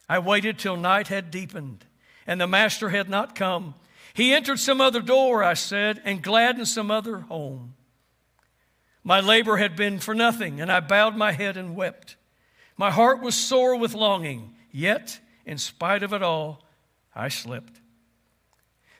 I 0.10 0.20
waited 0.20 0.60
till 0.60 0.76
night 0.76 1.08
had 1.08 1.32
deepened, 1.32 1.86
and 2.28 2.42
the 2.42 2.48
master 2.48 2.90
had 2.90 3.10
not 3.10 3.34
come. 3.34 3.76
He 4.14 4.34
entered 4.34 4.60
some 4.60 4.82
other 4.82 5.02
door, 5.02 5.42
I 5.42 5.54
said, 5.54 6.02
and 6.04 6.22
gladdened 6.22 6.68
some 6.68 6.92
other 6.92 7.20
home. 7.20 7.76
My 9.06 9.22
labor 9.22 9.56
had 9.56 9.78
been 9.78 10.00
for 10.00 10.14
nothing, 10.14 10.60
and 10.60 10.70
I 10.70 10.82
bowed 10.82 11.16
my 11.16 11.32
head 11.32 11.56
and 11.56 11.78
wept. 11.78 12.18
My 12.76 12.92
heart 12.92 13.22
was 13.22 13.36
sore 13.36 13.78
with 13.78 13.94
longing, 13.94 14.54
yet, 14.70 15.20
in 15.46 15.58
spite 15.58 16.04
of 16.04 16.14
it 16.14 16.24
all, 16.24 16.64
I 17.16 17.30
slipped. 17.30 17.80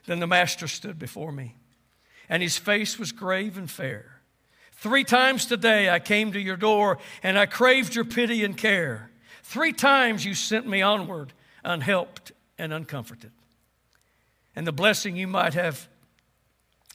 Then 0.06 0.20
the 0.20 0.26
master 0.26 0.68
stood 0.68 0.98
before 0.98 1.32
me, 1.32 1.56
and 2.28 2.42
his 2.42 2.56
face 2.56 2.98
was 2.98 3.12
grave 3.12 3.58
and 3.58 3.70
fair. 3.70 4.20
Three 4.72 5.04
times 5.04 5.46
today 5.46 5.90
I 5.90 5.98
came 5.98 6.32
to 6.32 6.40
your 6.40 6.56
door, 6.56 6.98
and 7.22 7.38
I 7.38 7.46
craved 7.46 7.94
your 7.94 8.04
pity 8.04 8.44
and 8.44 8.56
care. 8.56 9.10
Three 9.42 9.72
times 9.72 10.24
you 10.24 10.34
sent 10.34 10.66
me 10.66 10.82
onward, 10.82 11.32
unhelped 11.64 12.32
and 12.58 12.72
uncomforted 12.72 13.32
and 14.56 14.66
the 14.66 14.72
blessing 14.72 15.16
you 15.16 15.28
might 15.28 15.52
have 15.52 15.86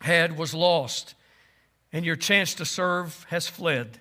had 0.02 0.36
was 0.36 0.54
lost, 0.56 1.14
and 1.94 2.04
your 2.04 2.16
chance 2.16 2.56
to 2.56 2.66
serve 2.66 3.24
has 3.30 3.48
fled. 3.48 4.00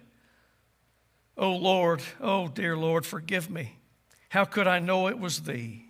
Oh 1.36 1.52
Lord, 1.52 2.02
oh 2.20 2.48
dear 2.48 2.76
Lord, 2.76 3.04
forgive 3.04 3.50
me. 3.50 3.76
How 4.30 4.44
could 4.44 4.66
I 4.66 4.78
know 4.78 5.08
it 5.08 5.18
was 5.18 5.42
Thee? 5.42 5.86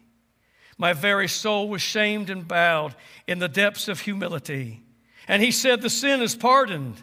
My 0.78 0.94
very 0.94 1.28
soul 1.28 1.68
was 1.68 1.82
shamed 1.82 2.30
and 2.30 2.48
bowed 2.48 2.94
in 3.26 3.38
the 3.38 3.48
depths 3.48 3.86
of 3.86 4.00
humility. 4.00 4.82
And 5.28 5.42
he 5.42 5.50
said, 5.50 5.82
The 5.82 5.90
sin 5.90 6.22
is 6.22 6.34
pardoned, 6.34 7.02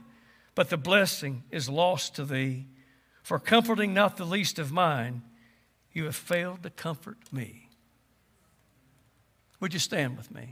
but 0.55 0.71
the 0.71 0.77
blessing 0.77 1.43
is 1.51 1.69
lost 1.69 2.15
to 2.15 2.25
thee. 2.25 2.65
For 3.21 3.37
comforting 3.37 3.93
not 3.93 4.17
the 4.17 4.25
least 4.25 4.57
of 4.57 4.71
mine, 4.71 5.21
you 5.93 6.05
have 6.05 6.15
failed 6.15 6.63
to 6.63 6.71
comfort 6.71 7.31
me. 7.31 7.69
Would 9.59 9.73
you 9.73 9.79
stand 9.79 10.17
with 10.17 10.31
me? 10.31 10.51